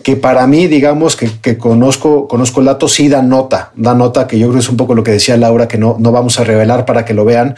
que 0.01 0.15
para 0.15 0.47
mí, 0.47 0.67
digamos, 0.67 1.15
que, 1.15 1.57
conozco, 1.57 2.27
conozco 2.27 2.61
el 2.61 2.67
dato, 2.67 2.87
sí 2.87 3.07
da 3.07 3.21
nota, 3.21 3.71
da 3.75 3.93
nota, 3.93 4.25
que 4.25 4.39
yo 4.39 4.47
creo 4.47 4.55
que 4.55 4.63
es 4.63 4.69
un 4.69 4.77
poco 4.77 4.95
lo 4.95 5.03
que 5.03 5.11
decía 5.11 5.37
Laura, 5.37 5.67
que 5.67 5.77
no, 5.77 5.97
no 5.99 6.11
vamos 6.11 6.39
a 6.39 6.43
revelar 6.43 6.85
para 6.85 7.05
que 7.05 7.13
lo 7.13 7.25
vean, 7.25 7.55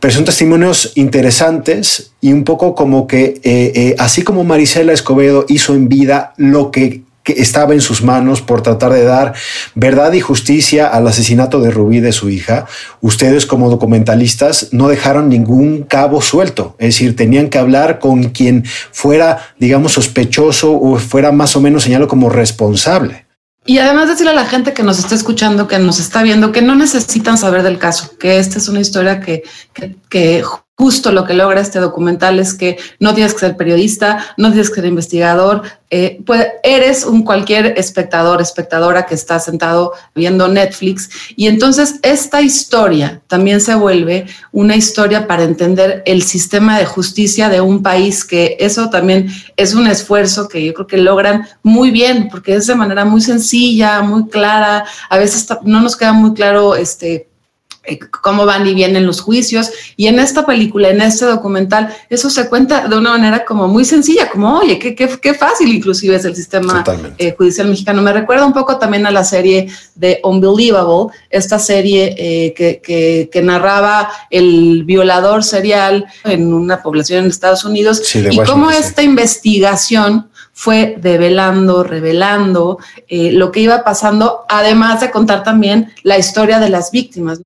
pero 0.00 0.12
son 0.12 0.24
testimonios 0.24 0.92
interesantes 0.96 2.12
y 2.20 2.32
un 2.32 2.44
poco 2.44 2.74
como 2.74 3.06
que, 3.06 3.40
eh, 3.44 3.94
así 3.98 4.22
como 4.22 4.44
Marisela 4.44 4.92
Escobedo 4.92 5.46
hizo 5.48 5.74
en 5.74 5.88
vida 5.88 6.34
lo 6.36 6.70
que 6.70 7.03
que 7.24 7.32
estaba 7.32 7.72
en 7.74 7.80
sus 7.80 8.02
manos 8.02 8.42
por 8.42 8.62
tratar 8.62 8.92
de 8.92 9.02
dar 9.02 9.34
verdad 9.74 10.12
y 10.12 10.20
justicia 10.20 10.86
al 10.86 11.08
asesinato 11.08 11.60
de 11.60 11.70
Rubí 11.70 12.00
de 12.00 12.12
su 12.12 12.28
hija, 12.28 12.66
ustedes 13.00 13.46
como 13.46 13.70
documentalistas 13.70 14.68
no 14.72 14.88
dejaron 14.88 15.30
ningún 15.30 15.82
cabo 15.82 16.20
suelto, 16.20 16.76
es 16.78 16.88
decir, 16.94 17.16
tenían 17.16 17.48
que 17.48 17.58
hablar 17.58 17.98
con 17.98 18.24
quien 18.24 18.64
fuera, 18.92 19.54
digamos, 19.58 19.92
sospechoso 19.92 20.78
o 20.78 20.98
fuera 20.98 21.32
más 21.32 21.56
o 21.56 21.60
menos 21.60 21.82
señalado 21.84 22.08
como 22.08 22.28
responsable. 22.28 23.24
Y 23.66 23.78
además 23.78 24.08
decirle 24.08 24.32
a 24.32 24.34
la 24.34 24.44
gente 24.44 24.74
que 24.74 24.82
nos 24.82 24.98
está 24.98 25.14
escuchando, 25.14 25.66
que 25.66 25.78
nos 25.78 25.98
está 25.98 26.22
viendo, 26.22 26.52
que 26.52 26.60
no 26.60 26.74
necesitan 26.74 27.38
saber 27.38 27.62
del 27.62 27.78
caso, 27.78 28.18
que 28.18 28.38
esta 28.38 28.58
es 28.58 28.68
una 28.68 28.80
historia 28.80 29.20
que, 29.20 29.42
que, 29.72 29.96
que 30.10 30.44
justo 30.76 31.12
lo 31.12 31.24
que 31.24 31.34
logra 31.34 31.60
este 31.60 31.78
documental 31.78 32.40
es 32.40 32.52
que 32.52 32.78
no 32.98 33.14
tienes 33.14 33.32
que 33.32 33.40
ser 33.40 33.56
periodista, 33.56 34.34
no 34.36 34.48
tienes 34.48 34.70
que 34.70 34.76
ser 34.76 34.86
investigador, 34.86 35.62
eh, 35.88 36.20
eres 36.64 37.04
un 37.04 37.22
cualquier 37.22 37.78
espectador, 37.78 38.42
espectadora 38.42 39.06
que 39.06 39.14
está 39.14 39.38
sentado 39.38 39.92
viendo 40.16 40.48
Netflix. 40.48 41.08
Y 41.36 41.46
entonces 41.46 42.00
esta 42.02 42.42
historia 42.42 43.22
también 43.28 43.60
se 43.60 43.76
vuelve 43.76 44.26
una 44.50 44.74
historia 44.74 45.28
para 45.28 45.44
entender 45.44 46.02
el 46.06 46.22
sistema 46.22 46.76
de 46.78 46.86
justicia 46.86 47.48
de 47.48 47.60
un 47.60 47.80
país, 47.80 48.24
que 48.24 48.56
eso 48.58 48.90
también 48.90 49.28
es 49.56 49.74
un 49.74 49.86
esfuerzo 49.86 50.48
que 50.48 50.64
yo 50.64 50.74
creo 50.74 50.86
que 50.88 50.96
logran 50.96 51.46
muy 51.62 51.92
bien, 51.92 52.28
porque 52.28 52.56
es 52.56 52.66
de 52.66 52.74
manera 52.74 53.04
muy 53.04 53.20
sencilla, 53.20 54.02
muy 54.02 54.26
clara. 54.28 54.84
A 55.08 55.18
veces 55.18 55.46
no 55.62 55.80
nos 55.80 55.96
queda 55.96 56.12
muy 56.12 56.34
claro 56.34 56.74
este 56.74 57.28
cómo 58.22 58.46
van 58.46 58.66
y 58.66 58.74
vienen 58.74 59.06
los 59.06 59.20
juicios. 59.20 59.70
Y 59.96 60.06
en 60.06 60.18
esta 60.18 60.46
película, 60.46 60.88
en 60.88 61.00
este 61.00 61.24
documental, 61.26 61.94
eso 62.08 62.30
se 62.30 62.48
cuenta 62.48 62.88
de 62.88 62.96
una 62.96 63.10
manera 63.10 63.44
como 63.44 63.68
muy 63.68 63.84
sencilla, 63.84 64.28
como, 64.30 64.58
oye, 64.58 64.78
qué, 64.78 64.94
qué, 64.94 65.08
qué 65.20 65.34
fácil 65.34 65.68
inclusive 65.68 66.16
es 66.16 66.24
el 66.24 66.34
sistema 66.34 66.84
eh, 67.18 67.34
judicial 67.36 67.68
mexicano. 67.68 68.02
Me 68.02 68.12
recuerda 68.12 68.46
un 68.46 68.52
poco 68.52 68.78
también 68.78 69.06
a 69.06 69.10
la 69.10 69.24
serie 69.24 69.68
de 69.94 70.20
Unbelievable, 70.22 71.14
esta 71.30 71.58
serie 71.58 72.14
eh, 72.16 72.54
que, 72.54 72.80
que, 72.80 73.28
que, 73.30 73.42
narraba 73.42 74.10
el 74.30 74.84
violador 74.84 75.44
serial 75.44 76.06
en 76.24 76.52
una 76.52 76.82
población 76.82 77.24
en 77.24 77.30
Estados 77.30 77.64
Unidos 77.64 78.02
y 78.14 78.38
cómo 78.38 78.70
esta 78.70 79.02
investigación 79.02 80.28
fue 80.54 80.96
develando, 80.98 81.82
revelando 81.82 82.78
eh, 83.08 83.32
lo 83.32 83.50
que 83.50 83.60
iba 83.60 83.82
pasando, 83.84 84.44
además 84.48 85.00
de 85.00 85.10
contar 85.10 85.42
también 85.42 85.92
la 86.04 86.16
historia 86.16 86.60
de 86.60 86.70
las 86.70 86.92
víctimas. 86.92 87.40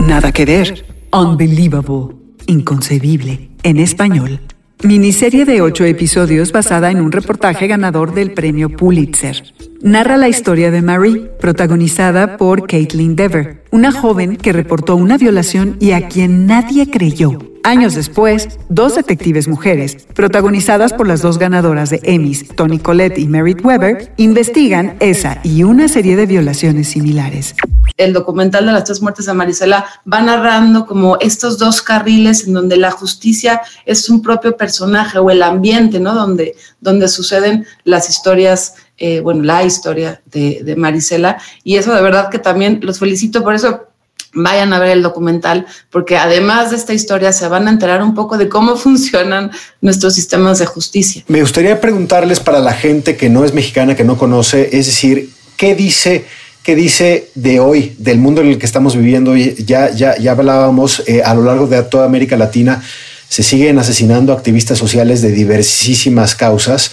Nada 0.00 0.32
que 0.32 0.44
ver. 0.44 0.84
Unbelievable. 1.12 2.16
Inconcebible. 2.46 3.50
En 3.62 3.78
español. 3.78 4.40
Miniserie 4.82 5.44
de 5.44 5.60
ocho 5.62 5.84
episodios 5.84 6.50
basada 6.50 6.90
en 6.90 7.00
un 7.00 7.12
reportaje 7.12 7.68
ganador 7.68 8.14
del 8.14 8.32
premio 8.32 8.68
Pulitzer. 8.68 9.54
Narra 9.80 10.16
la 10.16 10.28
historia 10.28 10.70
de 10.70 10.82
Marie, 10.82 11.30
protagonizada 11.40 12.36
por 12.36 12.66
Caitlin 12.66 13.14
Dever, 13.14 13.64
una 13.70 13.92
joven 13.92 14.36
que 14.36 14.52
reportó 14.52 14.96
una 14.96 15.18
violación 15.18 15.76
y 15.80 15.92
a 15.92 16.08
quien 16.08 16.46
nadie 16.46 16.90
creyó. 16.90 17.51
Años 17.64 17.94
después, 17.94 18.48
dos 18.68 18.96
detectives 18.96 19.46
mujeres, 19.46 19.96
protagonizadas 20.14 20.92
por 20.92 21.06
las 21.06 21.22
dos 21.22 21.38
ganadoras 21.38 21.90
de 21.90 22.00
Emmys, 22.02 22.48
Toni 22.56 22.80
Collette 22.80 23.18
y 23.18 23.28
Merritt 23.28 23.64
Weber, 23.64 24.12
investigan 24.16 24.96
esa 24.98 25.40
y 25.44 25.62
una 25.62 25.86
serie 25.86 26.16
de 26.16 26.26
violaciones 26.26 26.88
similares. 26.88 27.54
El 27.96 28.12
documental 28.12 28.66
de 28.66 28.72
las 28.72 28.84
tres 28.84 29.00
muertes 29.00 29.26
de 29.26 29.34
Marisela 29.34 29.86
va 30.12 30.22
narrando 30.22 30.86
como 30.86 31.18
estos 31.20 31.56
dos 31.56 31.82
carriles 31.82 32.48
en 32.48 32.54
donde 32.54 32.76
la 32.76 32.90
justicia 32.90 33.60
es 33.86 34.10
un 34.10 34.22
propio 34.22 34.56
personaje 34.56 35.18
o 35.18 35.30
el 35.30 35.42
ambiente, 35.42 36.00
¿no? 36.00 36.14
Donde, 36.14 36.56
donde 36.80 37.06
suceden 37.06 37.64
las 37.84 38.10
historias 38.10 38.74
eh, 38.98 39.20
bueno, 39.20 39.42
la 39.42 39.64
historia 39.64 40.20
de, 40.26 40.62
de, 40.64 40.76
Marisela. 40.76 41.38
Y 41.64 41.76
eso 41.76 41.94
de 41.94 42.02
verdad 42.02 42.28
que 42.28 42.38
también 42.38 42.80
los 42.82 42.98
felicito 42.98 43.42
por 43.42 43.54
eso 43.54 43.91
vayan 44.34 44.72
a 44.72 44.78
ver 44.78 44.90
el 44.90 45.02
documental, 45.02 45.66
porque 45.90 46.16
además 46.16 46.70
de 46.70 46.76
esta 46.76 46.94
historia 46.94 47.32
se 47.32 47.48
van 47.48 47.68
a 47.68 47.70
enterar 47.70 48.02
un 48.02 48.14
poco 48.14 48.38
de 48.38 48.48
cómo 48.48 48.76
funcionan 48.76 49.50
nuestros 49.80 50.14
sistemas 50.14 50.58
de 50.58 50.66
justicia. 50.66 51.24
Me 51.28 51.40
gustaría 51.40 51.80
preguntarles 51.80 52.40
para 52.40 52.60
la 52.60 52.72
gente 52.72 53.16
que 53.16 53.28
no 53.28 53.44
es 53.44 53.52
mexicana, 53.54 53.94
que 53.94 54.04
no 54.04 54.16
conoce, 54.16 54.70
es 54.72 54.86
decir, 54.86 55.30
¿qué 55.56 55.74
dice? 55.74 56.24
¿Qué 56.62 56.76
dice 56.76 57.30
de 57.34 57.58
hoy, 57.58 57.96
del 57.98 58.18
mundo 58.18 58.40
en 58.40 58.48
el 58.48 58.58
que 58.58 58.66
estamos 58.66 58.96
viviendo? 58.96 59.36
Ya, 59.36 59.90
ya, 59.90 60.16
ya 60.16 60.30
hablábamos 60.30 61.02
eh, 61.08 61.20
a 61.24 61.34
lo 61.34 61.42
largo 61.42 61.66
de 61.66 61.82
toda 61.82 62.04
América 62.04 62.36
Latina, 62.36 62.80
se 63.28 63.42
siguen 63.42 63.78
asesinando 63.78 64.32
activistas 64.32 64.78
sociales 64.78 65.22
de 65.22 65.32
diversísimas 65.32 66.36
causas. 66.36 66.92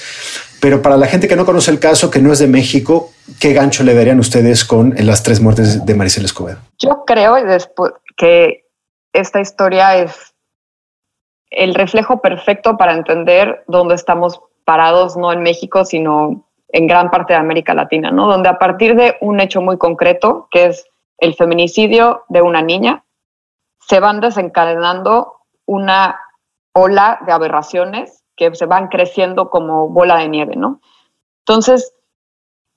Pero 0.61 0.81
para 0.81 0.97
la 0.97 1.07
gente 1.07 1.27
que 1.27 1.35
no 1.35 1.45
conoce 1.45 1.71
el 1.71 1.79
caso, 1.79 2.11
que 2.11 2.19
no 2.19 2.33
es 2.33 2.39
de 2.39 2.47
México, 2.47 3.11
¿qué 3.39 3.53
gancho 3.53 3.83
le 3.83 3.93
darían 3.93 4.19
ustedes 4.19 4.65
con 4.65 4.93
las 4.97 5.23
tres 5.23 5.41
muertes 5.41 5.85
de 5.85 5.95
Maricel 5.95 6.25
Escobedo? 6.25 6.59
Yo 6.79 7.03
creo 7.05 7.35
que 8.17 8.65
esta 9.13 9.39
historia 9.39 9.97
es 9.97 10.33
el 11.49 11.73
reflejo 11.73 12.21
perfecto 12.21 12.77
para 12.77 12.93
entender 12.93 13.63
dónde 13.67 13.95
estamos 13.95 14.41
parados, 14.65 15.17
no 15.17 15.31
en 15.31 15.41
México, 15.41 15.85
sino 15.85 16.45
en 16.67 16.87
gran 16.87 17.09
parte 17.09 17.33
de 17.33 17.39
América 17.39 17.73
Latina, 17.73 18.11
¿no? 18.11 18.27
Donde 18.27 18.49
a 18.49 18.59
partir 18.59 18.95
de 18.95 19.15
un 19.21 19.39
hecho 19.39 19.61
muy 19.61 19.77
concreto, 19.77 20.47
que 20.51 20.67
es 20.67 20.85
el 21.17 21.33
feminicidio 21.35 22.25
de 22.29 22.41
una 22.41 22.61
niña, 22.61 23.03
se 23.79 23.99
van 23.99 24.19
desencadenando 24.19 25.37
una 25.65 26.19
ola 26.73 27.19
de 27.25 27.31
aberraciones 27.31 28.18
que 28.39 28.55
se 28.55 28.65
van 28.65 28.87
creciendo 28.87 29.49
como 29.49 29.89
bola 29.89 30.17
de 30.17 30.29
nieve, 30.29 30.55
¿no? 30.55 30.79
Entonces, 31.45 31.93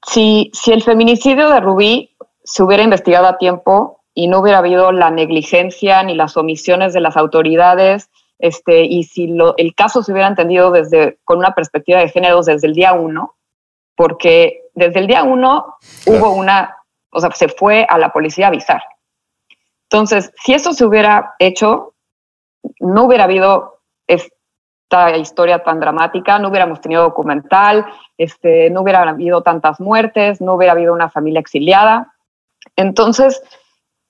si, 0.05 0.51
si 0.53 0.73
el 0.73 0.83
feminicidio 0.83 1.49
de 1.49 1.61
Rubí 1.61 2.17
se 2.43 2.65
hubiera 2.65 2.83
investigado 2.83 3.29
a 3.29 3.39
tiempo 3.39 4.01
y 4.13 4.27
no 4.27 4.41
hubiera 4.41 4.59
habido 4.59 4.91
la 4.91 5.13
negligencia 5.13 6.03
ni 6.03 6.17
las 6.17 6.37
omisiones 6.37 6.93
de 6.93 7.01
las 7.01 7.17
autoridades, 7.17 8.11
este, 8.41 8.83
y 8.83 9.05
si 9.05 9.29
lo, 9.29 9.55
el 9.57 9.73
caso 9.77 10.03
se 10.03 10.11
hubiera 10.11 10.27
entendido 10.27 10.73
desde, 10.73 11.21
con 11.25 11.39
una 11.39 11.55
perspectiva 11.55 12.01
de 12.01 12.09
géneros 12.09 12.47
desde 12.47 12.67
el 12.67 12.75
día 12.75 12.93
uno, 12.93 13.37
porque 13.95 14.63
desde 14.75 14.99
el 14.99 15.07
día 15.07 15.23
uno 15.23 15.77
hubo 16.07 16.33
una, 16.33 16.77
o 17.13 17.21
sea, 17.21 17.31
se 17.31 17.49
fue 17.49 17.87
a 17.89 17.99
la 17.99 18.13
policía 18.13 18.47
a 18.47 18.49
avisar. 18.49 18.83
Entonces, 19.85 20.33
si 20.43 20.55
eso 20.55 20.73
se 20.73 20.85
hubiera 20.85 21.37
hecho, 21.39 21.95
no 22.81 23.05
hubiera 23.05 23.25
habido 23.25 23.72
historia 25.17 25.63
tan 25.63 25.81
dramática, 25.81 26.39
no 26.39 26.49
hubiéramos 26.49 26.81
tenido 26.81 27.03
documental, 27.03 27.87
este, 28.19 28.71
no 28.71 28.83
hubiera 28.83 29.03
habido 29.03 29.43
tantas 29.43 29.81
muertes, 29.81 30.41
no 30.41 30.55
hubiera 30.55 30.73
habido 30.73 30.93
una 30.93 31.09
familia 31.09 31.41
exiliada. 31.41 32.13
Entonces, 32.77 33.43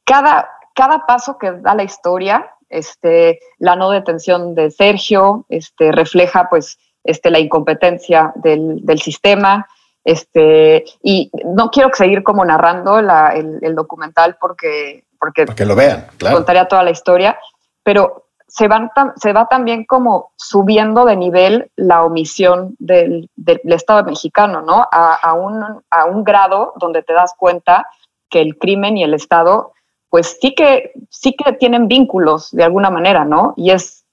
cada, 0.05 0.49
cada 0.75 1.07
paso 1.07 1.39
que 1.39 1.53
da 1.53 1.75
la 1.75 1.85
historia, 1.85 2.51
este, 2.69 3.41
la 3.59 3.77
no 3.77 3.91
detención 3.91 4.55
de 4.55 4.71
Sergio, 4.71 5.45
este, 5.49 5.93
refleja 5.93 6.49
pues 6.49 6.79
este, 7.05 7.31
la 7.31 7.39
incompetencia 7.39 8.33
del, 8.37 8.85
del 8.85 9.01
sistema. 9.01 9.67
Este, 10.05 10.85
y 11.03 11.31
no 11.45 11.71
quiero 11.71 11.91
seguir 11.93 12.23
como 12.25 12.45
narrando 12.45 13.01
la, 13.01 13.35
el, 13.35 13.59
el, 13.63 13.75
documental 13.77 14.37
porque, 14.41 15.05
porque, 15.19 15.47
porque 15.47 15.65
lo 15.65 15.77
vean, 15.77 16.09
claro. 16.19 16.39
contaría 16.39 16.67
toda 16.67 16.83
la 16.83 16.91
historia, 16.91 17.39
pero 17.85 18.22
se, 18.53 18.69
van 18.69 18.91
se 19.17 19.33
va 19.33 19.47
también 19.49 19.87
como 19.87 20.33
subiendo 20.37 21.07
de 21.07 21.17
nivel 21.17 21.71
la 21.75 22.05
omisión 22.05 22.77
del, 22.79 23.31
del 23.35 23.61
Estado 23.65 24.05
mexicano, 24.05 24.61
¿no? 24.61 24.87
A, 24.93 25.15
a, 25.15 25.33
un, 25.33 25.65
a 25.91 26.05
un 26.05 26.23
grado 26.23 26.75
donde 26.79 27.03
te 27.03 27.15
das 27.15 27.33
cuenta 27.39 27.89
que 28.29 28.43
el 28.43 28.59
crimen 28.59 28.99
y 28.99 29.05
el 29.05 29.15
Estado, 29.15 29.73
pues 30.11 30.37
sí 30.39 30.55
que, 30.55 30.93
sí 31.09 31.35
que 31.35 31.55
tienen 31.55 31.89
vínculos 31.89 32.51
de 32.51 32.65
alguna 32.65 32.91
manera, 32.91 33.25
¿no? 33.25 33.55
Y 33.57 33.71
es 33.71 34.05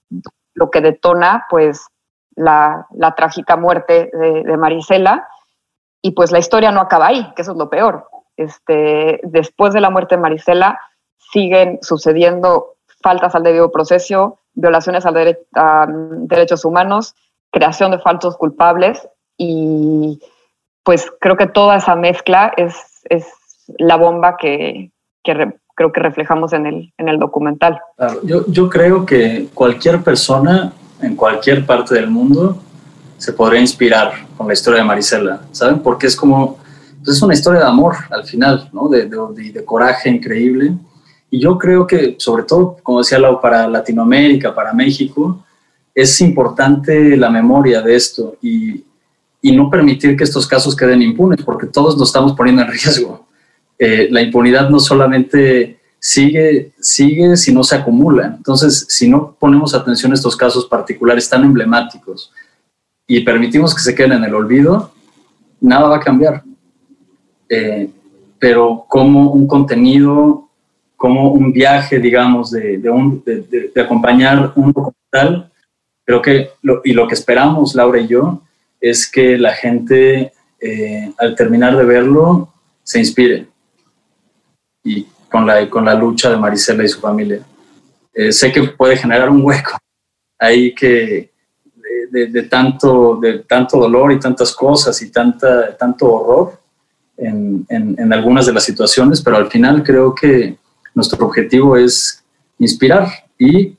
lo 0.54 0.72
que 0.72 0.80
detona, 0.80 1.46
pues, 1.50 1.88
la, 2.38 2.88
la 2.92 3.16
trágica 3.16 3.58
muerte 3.58 4.10
de, 4.14 4.44
de, 4.44 4.58
Marisela. 4.58 5.28
Y 6.02 6.12
pues 6.12 6.32
la 6.32 6.40
historia 6.40 6.72
no 6.72 6.80
acaba 6.80 7.08
ahí, 7.08 7.30
que 7.36 7.42
eso 7.42 7.52
es 7.52 7.58
lo 7.58 7.70
peor. 7.70 8.08
Este, 8.38 9.20
después 9.24 9.74
de 9.74 9.82
la 9.82 9.90
muerte 9.90 10.16
de 10.16 10.22
Marisela, 10.22 10.80
siguen 11.18 11.80
sucediendo 11.82 12.78
faltas 13.02 13.36
al 13.36 13.44
debido 13.44 13.72
proceso, 13.72 14.40
violaciones 14.54 15.06
a 15.06 15.88
derechos 15.88 16.66
humanos, 16.66 17.16
creación 17.52 17.92
de 17.92 18.00
falsos 18.00 18.38
culpables 18.38 19.08
y 19.38 20.20
pues 20.84 21.08
creo 21.20 21.38
que 21.38 21.48
toda 21.48 21.78
esa 21.78 21.96
mezcla 21.96 22.52
es, 22.58 22.76
es 23.06 23.26
la 23.78 23.96
bomba 23.96 24.38
que, 24.38 24.92
que 25.24 25.34
re, 25.34 25.58
creo 25.76 25.92
que 25.92 26.00
reflejamos 26.00 26.54
en 26.54 26.66
el, 26.66 26.94
en 26.98 27.10
el 27.10 27.20
documental. 27.20 27.80
Yo, 28.24 28.46
yo 28.48 28.70
creo 28.70 29.06
que 29.06 29.48
cualquier 29.54 30.04
persona 30.04 30.74
en 31.02 31.16
cualquier 31.16 31.66
parte 31.66 31.96
del 31.96 32.10
mundo 32.10 32.58
se 33.18 33.34
podría 33.34 33.62
inspirar 33.62 34.12
con 34.38 34.48
la 34.48 34.54
historia 34.54 34.82
de 34.82 34.88
Marisela, 34.88 35.42
¿saben? 35.52 35.80
Porque 35.80 36.08
es 36.08 36.16
como, 36.16 36.58
pues 37.04 37.18
es 37.18 37.22
una 37.22 37.34
historia 37.34 37.62
de 37.62 37.68
amor 37.68 37.96
al 38.10 38.24
final, 38.26 38.70
¿no? 38.74 38.88
De, 38.90 39.06
de, 39.06 39.52
de 39.52 39.66
coraje 39.66 40.10
increíble 40.10 40.74
y 41.32 41.40
yo 41.40 41.58
creo 41.58 41.86
que, 41.86 42.16
sobre 42.18 42.44
todo, 42.44 42.78
como 42.82 43.00
decía 43.00 43.20
Lau, 43.20 43.40
para 43.40 43.68
Latinoamérica, 43.68 44.54
para 44.54 44.74
México, 44.74 45.44
es 45.94 46.20
importante 46.22 47.16
la 47.18 47.30
memoria 47.30 47.82
de 47.82 47.96
esto. 47.96 48.38
Y, 48.42 48.84
y 49.42 49.52
no 49.52 49.70
permitir 49.70 50.18
que 50.18 50.24
estos 50.24 50.48
casos 50.48 50.76
queden 50.76 51.02
impunes, 51.02 51.44
porque 51.44 51.68
todos 51.68 51.98
nos 51.98 52.10
estamos 52.10 52.34
poniendo 52.34 52.62
en 52.64 52.68
riesgo. 52.72 53.28
Eh, 53.78 54.08
la 54.12 54.22
impunidad 54.22 54.70
no 54.70 54.80
solamente 54.80 55.80
sigue, 56.00 56.74
sigue 56.80 57.38
si 57.38 57.54
no 57.54 57.64
se 57.64 57.76
acumula. 57.76 58.36
Entonces, 58.38 58.86
si 58.90 59.08
no 59.08 59.36
ponemos 59.40 59.74
atención 59.74 60.12
a 60.12 60.16
estos 60.16 60.36
casos 60.36 60.66
particulares 60.66 61.30
tan 61.30 61.44
emblemáticos 61.44 62.32
y 63.08 63.22
permitimos 63.22 63.74
que 63.74 63.82
se 63.82 63.96
queden 63.96 64.14
en 64.14 64.24
el 64.26 64.36
olvido, 64.36 64.92
nada 65.62 65.90
va 65.90 65.98
a 65.98 66.02
cambiar. 66.02 66.44
Eh, 67.48 67.90
pero 68.38 68.86
como 68.88 69.32
un 69.32 69.48
contenido, 69.48 70.49
como 71.00 71.32
un 71.32 71.54
viaje, 71.54 71.98
digamos, 71.98 72.52
de, 72.52 72.78
de, 72.78 73.72
de, 73.74 73.82
acompañar 73.82 74.52
un 74.58 74.74
documental, 74.74 75.50
creo 76.04 76.22
que, 76.22 76.50
y 76.84 76.92
lo 76.92 77.08
que 77.08 77.14
esperamos, 77.14 77.74
Laura 77.74 78.02
y 78.02 78.08
yo, 78.08 78.42
es 78.82 79.10
que 79.10 79.38
la 79.38 79.54
gente, 79.54 80.34
eh, 80.60 81.14
al 81.18 81.36
terminar 81.36 81.78
de 81.78 81.86
verlo, 81.86 82.54
se 82.84 83.00
inspire. 83.00 83.48
Y 84.84 85.08
con 85.32 85.48
la, 85.48 85.70
con 85.70 85.86
la 85.86 85.94
lucha 85.94 86.30
de 86.32 86.36
Marisela 86.36 86.84
y 86.84 86.90
su 86.90 87.00
familia. 87.00 87.40
Eh, 88.14 88.34
sé 88.34 88.52
que 88.52 88.64
puede 88.64 88.98
generar 88.98 89.30
un 89.30 89.42
hueco 89.42 89.78
ahí 90.38 90.76
que 90.76 91.32
de, 92.12 92.44
tanto, 92.44 93.20
de 93.22 93.40
tanto 93.40 93.78
dolor 93.78 94.12
y 94.12 94.20
tantas 94.20 94.54
cosas 94.54 95.02
y 95.02 95.12
tanta, 95.12 95.78
tanto 95.78 96.12
horror 96.12 96.60
en, 97.16 97.66
en, 97.70 98.12
algunas 98.12 98.48
de 98.48 98.54
las 98.54 98.66
situaciones, 98.66 99.22
pero 99.22 99.38
al 99.38 99.50
final 99.50 99.82
creo 99.82 100.14
que 100.14 100.58
nuestro 100.94 101.26
objetivo 101.26 101.78
es 101.78 102.24
inspirar 102.58 103.08
y 103.38 103.76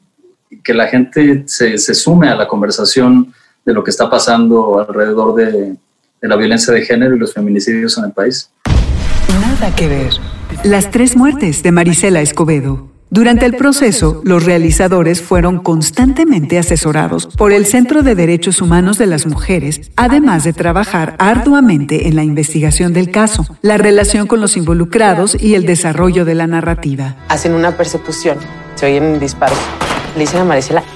que 0.64 0.74
la 0.74 0.88
gente 0.88 1.44
se, 1.46 1.78
sume 1.78 2.28
a 2.28 2.34
la 2.34 2.48
conversación 2.48 3.32
de 3.64 3.74
lo 3.74 3.84
que 3.84 3.90
está 3.90 4.10
pasando 4.10 4.78
alrededor 4.80 5.34
de, 5.34 5.76
de 6.20 6.28
la 6.28 6.36
violencia 6.36 6.72
de 6.72 6.82
género 6.82 7.14
y 7.14 7.18
los 7.18 7.32
feminicidios 7.32 7.96
en 7.98 8.04
el 8.04 8.12
país. 8.12 8.50
Nada 9.40 9.74
que 9.74 9.88
ver. 9.88 10.12
Las 10.64 10.90
tres 10.90 11.16
muertes 11.16 11.62
de 11.62 11.72
Marisela 11.72 12.20
Escobedo. 12.20 12.89
Durante 13.12 13.44
el 13.44 13.56
proceso, 13.56 14.20
los 14.24 14.44
realizadores 14.44 15.20
fueron 15.20 15.58
constantemente 15.58 16.60
asesorados 16.60 17.26
por 17.26 17.52
el 17.52 17.66
Centro 17.66 18.02
de 18.02 18.14
Derechos 18.14 18.62
Humanos 18.62 18.98
de 18.98 19.06
las 19.08 19.26
Mujeres, 19.26 19.90
además 19.96 20.44
de 20.44 20.52
trabajar 20.52 21.16
arduamente 21.18 22.06
en 22.06 22.14
la 22.14 22.22
investigación 22.22 22.92
del 22.92 23.10
caso, 23.10 23.44
la 23.62 23.78
relación 23.78 24.28
con 24.28 24.40
los 24.40 24.56
involucrados 24.56 25.36
y 25.40 25.56
el 25.56 25.66
desarrollo 25.66 26.24
de 26.24 26.36
la 26.36 26.46
narrativa. 26.46 27.16
Hacen 27.28 27.54
una 27.54 27.76
persecución, 27.76 28.38
se 28.76 28.86
oyen 28.86 29.18
disparos. 29.18 29.58
Le 30.14 30.20
dicen 30.20 30.46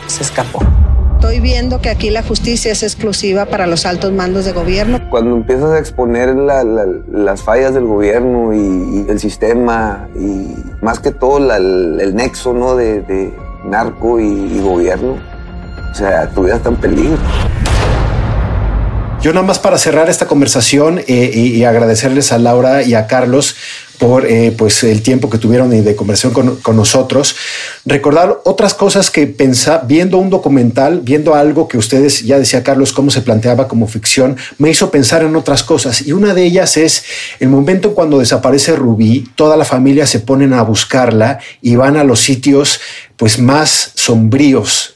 se 0.07 0.22
escapó. 0.22 0.84
Estoy 1.14 1.40
viendo 1.40 1.81
que 1.81 1.88
aquí 1.88 2.11
la 2.11 2.22
justicia 2.22 2.72
es 2.72 2.83
exclusiva 2.83 3.46
para 3.46 3.66
los 3.66 3.87
altos 3.87 4.12
mandos 4.12 4.44
de 4.44 4.53
gobierno. 4.53 5.00
Cuando 5.11 5.37
empiezas 5.37 5.70
a 5.70 5.79
exponer 5.79 6.35
las 6.37 7.42
fallas 7.42 7.72
del 7.72 7.85
gobierno 7.85 8.53
y, 8.53 9.07
el 9.09 9.18
sistema 9.18 10.09
y 10.14 10.55
más 10.83 10.98
que 10.98 11.11
todo 11.11 11.38
el, 11.55 12.14
nexo 12.14 12.53
¿no? 12.53 12.77
de, 12.77 13.33
narco 13.64 14.20
y, 14.20 14.61
gobierno, 14.61 15.16
o 15.90 15.94
sea, 15.94 16.29
tu 16.29 16.44
vida 16.44 16.57
está 16.57 16.68
en 16.68 16.77
peligro. 16.77 17.18
Yo 19.22 19.33
nada 19.33 19.46
más 19.46 19.59
para 19.59 19.79
cerrar 19.79 20.11
esta 20.11 20.27
conversación 20.27 20.98
eh, 20.98 21.31
y, 21.33 21.64
agradecerles 21.64 22.31
a 22.33 22.38
Laura 22.38 22.83
y 22.83 22.92
a 22.92 23.07
Carlos 23.07 23.57
por 23.98 24.26
eh, 24.26 24.54
pues 24.57 24.83
el 24.85 25.02
tiempo 25.02 25.30
que 25.30 25.38
tuvieron 25.38 25.70
de 25.70 25.96
conversación 25.96 26.59
con, 26.62 26.76
nosotros. 26.76 27.37
Recordar 27.85 28.40
otras 28.44 28.74
cosas 28.74 29.11
que 29.11 29.26
pensaba, 29.26 29.85
viendo 29.87 30.18
un 30.18 30.30
documental, 30.30 31.00
viendo 31.00 31.35
algo 31.35 31.68
que 31.68 31.78
ustedes, 31.78 32.24
ya 32.24 32.38
decía 32.38 32.62
Carlos, 32.62 32.92
cómo 32.92 33.11
se 33.11 33.22
planteaba 33.22 33.68
como 33.68 33.87
ficción, 33.87 34.37
me 34.59 34.70
hizo 34.70 34.90
pensar 34.90 35.22
en 35.22 35.37
otras 35.37 35.62
cosas. 35.62 36.02
Y 36.07 36.12
una 36.12 36.35
de 36.35 36.44
ellas 36.44 36.76
es 36.76 37.04
el 37.40 37.48
momento 37.48 37.94
cuando 37.94 38.18
desaparece 38.18 38.74
Rubí, 38.74 39.28
toda 39.37 39.57
la 39.57 39.64
familia 39.64 40.07
se 40.07 40.20
ponen 40.20 40.52
a 40.52 40.62
buscarla 40.62 41.38
y 41.62 41.76
van 41.76 41.96
a 41.96 42.04
los 42.04 42.20
sitios 42.20 42.80
pues 43.16 43.38
más 43.38 43.92
sombríos 43.94 44.93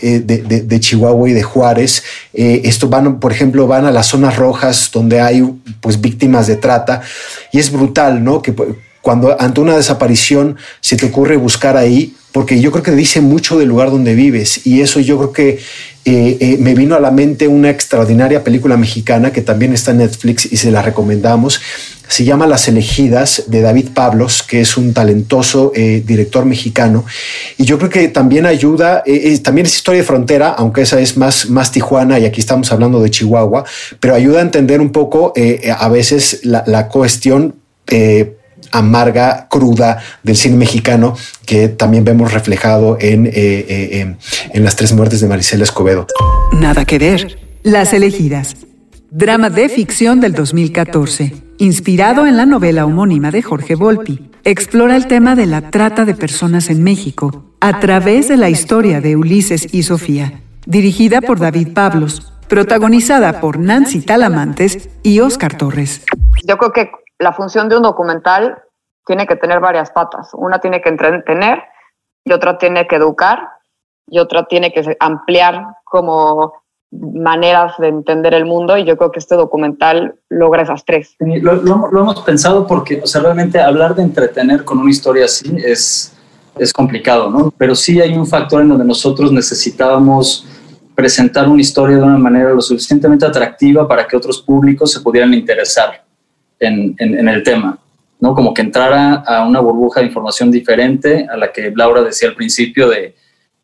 eh, 0.00 0.20
de, 0.20 0.80
Chihuahua 0.80 1.30
y 1.30 1.32
de 1.32 1.42
Juárez. 1.42 2.02
Eh, 2.34 2.62
esto 2.64 2.88
van, 2.88 3.20
por 3.20 3.32
ejemplo, 3.32 3.66
van 3.66 3.86
a 3.86 3.90
las 3.90 4.06
zonas 4.06 4.36
rojas 4.36 4.90
donde 4.92 5.20
hay 5.20 5.42
pues 5.80 6.00
víctimas 6.00 6.46
de 6.46 6.56
trata 6.56 7.00
y 7.52 7.58
es 7.58 7.70
brutal, 7.72 8.22
¿no? 8.22 8.42
Que 8.42 8.54
cuando 9.02 9.40
ante 9.40 9.60
una 9.60 9.76
desaparición 9.76 10.56
se 10.80 10.96
te 10.96 11.06
ocurre 11.06 11.36
buscar 11.36 11.76
ahí, 11.76 12.14
porque 12.32 12.60
yo 12.60 12.70
creo 12.70 12.82
que 12.82 12.92
dice 12.92 13.20
mucho 13.20 13.58
del 13.58 13.68
lugar 13.68 13.90
donde 13.90 14.14
vives 14.14 14.66
y 14.66 14.80
eso 14.80 15.00
yo 15.00 15.18
creo 15.18 15.32
que 15.32 15.58
eh, 16.06 16.38
eh, 16.40 16.56
me 16.58 16.74
vino 16.74 16.94
a 16.94 17.00
la 17.00 17.10
mente 17.10 17.46
una 17.46 17.68
extraordinaria 17.68 18.42
película 18.42 18.76
mexicana 18.76 19.32
que 19.32 19.42
también 19.42 19.74
está 19.74 19.90
en 19.90 19.98
Netflix 19.98 20.50
y 20.50 20.56
se 20.56 20.70
la 20.70 20.80
recomendamos. 20.80 21.60
Se 22.08 22.24
llama 22.24 22.46
Las 22.46 22.68
elegidas 22.68 23.44
de 23.48 23.60
David 23.60 23.90
Pablos, 23.94 24.42
que 24.42 24.62
es 24.62 24.76
un 24.76 24.94
talentoso 24.94 25.72
eh, 25.74 26.02
director 26.04 26.44
mexicano. 26.46 27.04
Y 27.58 27.64
yo 27.64 27.78
creo 27.78 27.90
que 27.90 28.08
también 28.08 28.46
ayuda, 28.46 29.04
también 29.42 29.66
es 29.66 29.76
historia 29.76 30.00
de 30.00 30.06
frontera, 30.06 30.48
aunque 30.48 30.82
esa 30.82 30.98
es 31.00 31.16
más, 31.16 31.50
más 31.50 31.70
Tijuana 31.70 32.18
y 32.18 32.24
aquí 32.24 32.40
estamos 32.40 32.72
hablando 32.72 33.00
de 33.00 33.10
Chihuahua, 33.10 33.64
pero 34.00 34.14
ayuda 34.14 34.38
a 34.38 34.42
entender 34.42 34.80
un 34.80 34.90
poco 34.90 35.32
a 35.78 35.88
veces 35.88 36.40
la, 36.42 36.64
la 36.66 36.88
cuestión 36.88 37.54
amarga, 38.70 39.48
cruda 39.48 39.98
del 40.22 40.36
cine 40.36 40.56
mexicano 40.56 41.16
que 41.46 41.68
también 41.68 42.04
vemos 42.04 42.32
reflejado 42.32 42.96
en, 43.00 43.26
eh, 43.26 43.32
eh, 43.34 44.16
en 44.52 44.64
las 44.64 44.76
tres 44.76 44.92
muertes 44.92 45.20
de 45.20 45.28
Maricela 45.28 45.64
Escobedo. 45.64 46.06
Nada 46.52 46.84
que 46.84 46.98
ver. 46.98 47.38
Las 47.62 47.92
elegidas. 47.92 48.56
Drama 49.10 49.50
de 49.50 49.68
ficción 49.68 50.20
del 50.20 50.34
2014, 50.34 51.34
inspirado 51.58 52.26
en 52.26 52.36
la 52.36 52.46
novela 52.46 52.86
homónima 52.86 53.30
de 53.30 53.42
Jorge 53.42 53.74
Volpi. 53.74 54.30
Explora 54.44 54.96
el 54.96 55.06
tema 55.06 55.34
de 55.34 55.46
la 55.46 55.70
trata 55.70 56.04
de 56.04 56.14
personas 56.14 56.70
en 56.70 56.82
México 56.82 57.44
a 57.60 57.80
través 57.80 58.28
de 58.28 58.36
la 58.36 58.48
historia 58.48 59.00
de 59.00 59.16
Ulises 59.16 59.68
y 59.74 59.82
Sofía, 59.82 60.40
dirigida 60.64 61.20
por 61.20 61.38
David 61.38 61.74
Pablos, 61.74 62.32
protagonizada 62.48 63.40
por 63.40 63.58
Nancy 63.58 64.00
Talamantes 64.00 64.88
y 65.02 65.20
Oscar 65.20 65.56
Torres. 65.56 66.02
Yo 66.46 66.56
creo 66.56 66.72
que 66.72 66.90
la 67.20 67.32
función 67.32 67.68
de 67.68 67.76
un 67.76 67.82
documental 67.82 68.62
tiene 69.06 69.26
que 69.26 69.36
tener 69.36 69.60
varias 69.60 69.90
patas. 69.90 70.30
Una 70.32 70.58
tiene 70.58 70.80
que 70.80 70.88
entretener 70.88 71.62
y 72.24 72.32
otra 72.32 72.58
tiene 72.58 72.86
que 72.86 72.96
educar 72.96 73.48
y 74.08 74.18
otra 74.18 74.46
tiene 74.46 74.72
que 74.72 74.96
ampliar 74.98 75.64
como 75.84 76.54
maneras 76.90 77.74
de 77.78 77.88
entender 77.88 78.34
el 78.34 78.46
mundo 78.46 78.76
y 78.76 78.84
yo 78.84 78.96
creo 78.96 79.12
que 79.12 79.20
este 79.20 79.36
documental 79.36 80.16
logra 80.28 80.62
esas 80.62 80.84
tres. 80.84 81.14
Lo, 81.20 81.54
lo, 81.56 82.00
hemos 82.00 82.20
pensado 82.22 82.66
porque, 82.66 83.00
o 83.02 83.06
sea, 83.06 83.20
realmente 83.20 83.60
hablar 83.60 83.94
de 83.94 84.02
entretener 84.02 84.64
con 84.64 84.78
una 84.78 84.90
historia 84.90 85.26
así 85.26 85.56
es, 85.64 86.16
es 86.58 86.72
complicado, 86.72 87.30
¿no? 87.30 87.52
Pero 87.56 87.74
sí 87.74 88.00
hay 88.00 88.16
un 88.16 88.26
factor 88.26 88.62
en 88.62 88.70
donde 88.70 88.84
nosotros 88.84 89.30
necesitábamos 89.30 90.46
presentar 90.96 91.48
una 91.48 91.60
historia 91.60 91.98
de 91.98 92.02
una 92.02 92.18
manera 92.18 92.50
lo 92.50 92.60
suficientemente 92.60 93.24
atractiva 93.24 93.86
para 93.86 94.06
que 94.06 94.16
otros 94.16 94.42
públicos 94.42 94.90
se 94.90 95.00
pudieran 95.00 95.32
interesar 95.32 96.09
en, 96.60 97.28
el 97.28 97.42
tema, 97.42 97.78
¿no? 98.20 98.34
Como 98.34 98.52
que 98.52 98.62
entrara 98.62 99.14
a 99.26 99.46
una 99.46 99.60
burbuja 99.60 100.00
de 100.00 100.06
información 100.06 100.50
diferente 100.50 101.26
a 101.30 101.36
la 101.36 101.50
que 101.50 101.72
Laura 101.74 102.02
decía 102.02 102.28
al 102.28 102.34
principio 102.34 102.88
de 102.88 103.14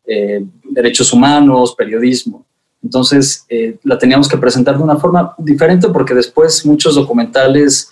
eh, 0.05 0.43
derechos 0.63 1.13
humanos, 1.13 1.75
periodismo. 1.77 2.45
Entonces, 2.83 3.45
eh, 3.49 3.77
la 3.83 3.97
teníamos 3.97 4.27
que 4.27 4.37
presentar 4.37 4.77
de 4.77 4.83
una 4.83 4.97
forma 4.97 5.35
diferente 5.37 5.89
porque 5.89 6.13
después 6.13 6.65
muchos 6.65 6.95
documentales 6.95 7.89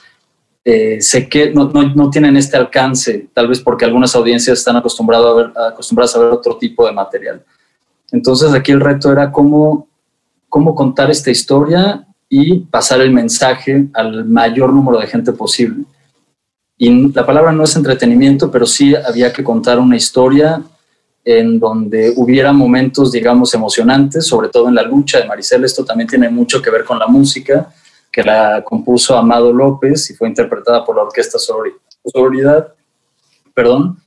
eh, 0.63 0.99
sé 1.01 1.29
que 1.29 1.51
no, 1.51 1.65
no, 1.69 2.09
tienen 2.09 2.37
este 2.37 2.57
alcance, 2.57 3.29
tal 3.33 3.47
vez 3.47 3.59
porque 3.59 3.85
algunas 3.85 4.15
audiencias 4.15 4.57
están 4.57 4.75
acostumbradas 4.75 5.27
a, 5.27 5.33
ver, 5.33 5.51
acostumbradas 5.71 6.15
a 6.15 6.19
ver 6.19 6.29
otro 6.29 6.57
tipo 6.57 6.85
de 6.85 6.91
material. 6.91 7.43
Entonces, 8.11 8.51
aquí 8.53 8.71
el 8.71 8.79
reto 8.79 9.11
era 9.11 9.31
cómo, 9.31 9.87
cómo 10.49 10.73
contar 10.73 11.11
esta 11.11 11.29
historia 11.29 12.07
y 12.29 12.59
pasar 12.59 13.01
el 13.01 13.11
mensaje 13.11 13.87
al 13.93 14.25
mayor 14.25 14.73
número 14.73 14.99
de 14.99 15.07
gente 15.07 15.31
posible. 15.31 15.85
Y 16.77 17.13
la 17.13 17.25
palabra 17.25 17.51
no 17.51 17.63
es 17.63 17.75
entretenimiento, 17.75 18.51
pero 18.51 18.65
sí 18.65 18.95
había 18.95 19.31
que 19.31 19.43
contar 19.43 19.79
una 19.79 19.95
historia 19.95 20.61
en 21.23 21.59
donde 21.59 22.13
hubiera 22.15 22.53
momentos, 22.53 23.11
digamos, 23.11 23.53
emocionantes, 23.53 24.27
sobre 24.27 24.49
todo 24.49 24.67
en 24.67 24.75
la 24.75 24.83
lucha 24.83 25.19
de 25.19 25.25
Maricela. 25.25 25.65
Esto 25.65 25.83
también 25.83 26.07
tiene 26.07 26.29
mucho 26.29 26.61
que 26.61 26.69
ver 26.69 26.83
con 26.83 26.99
la 26.99 27.07
música, 27.07 27.73
que 28.11 28.21
la 28.21 28.63
compuso 28.63 29.17
Amado 29.17 29.51
López 29.51 30.09
y 30.09 30.13
fue 30.13 30.27
interpretada 30.27 30.85
por 30.85 30.95
la 30.95 31.03
Orquesta 31.03 31.39
Sororidad. 31.39 32.73
Perdón. 33.53 33.97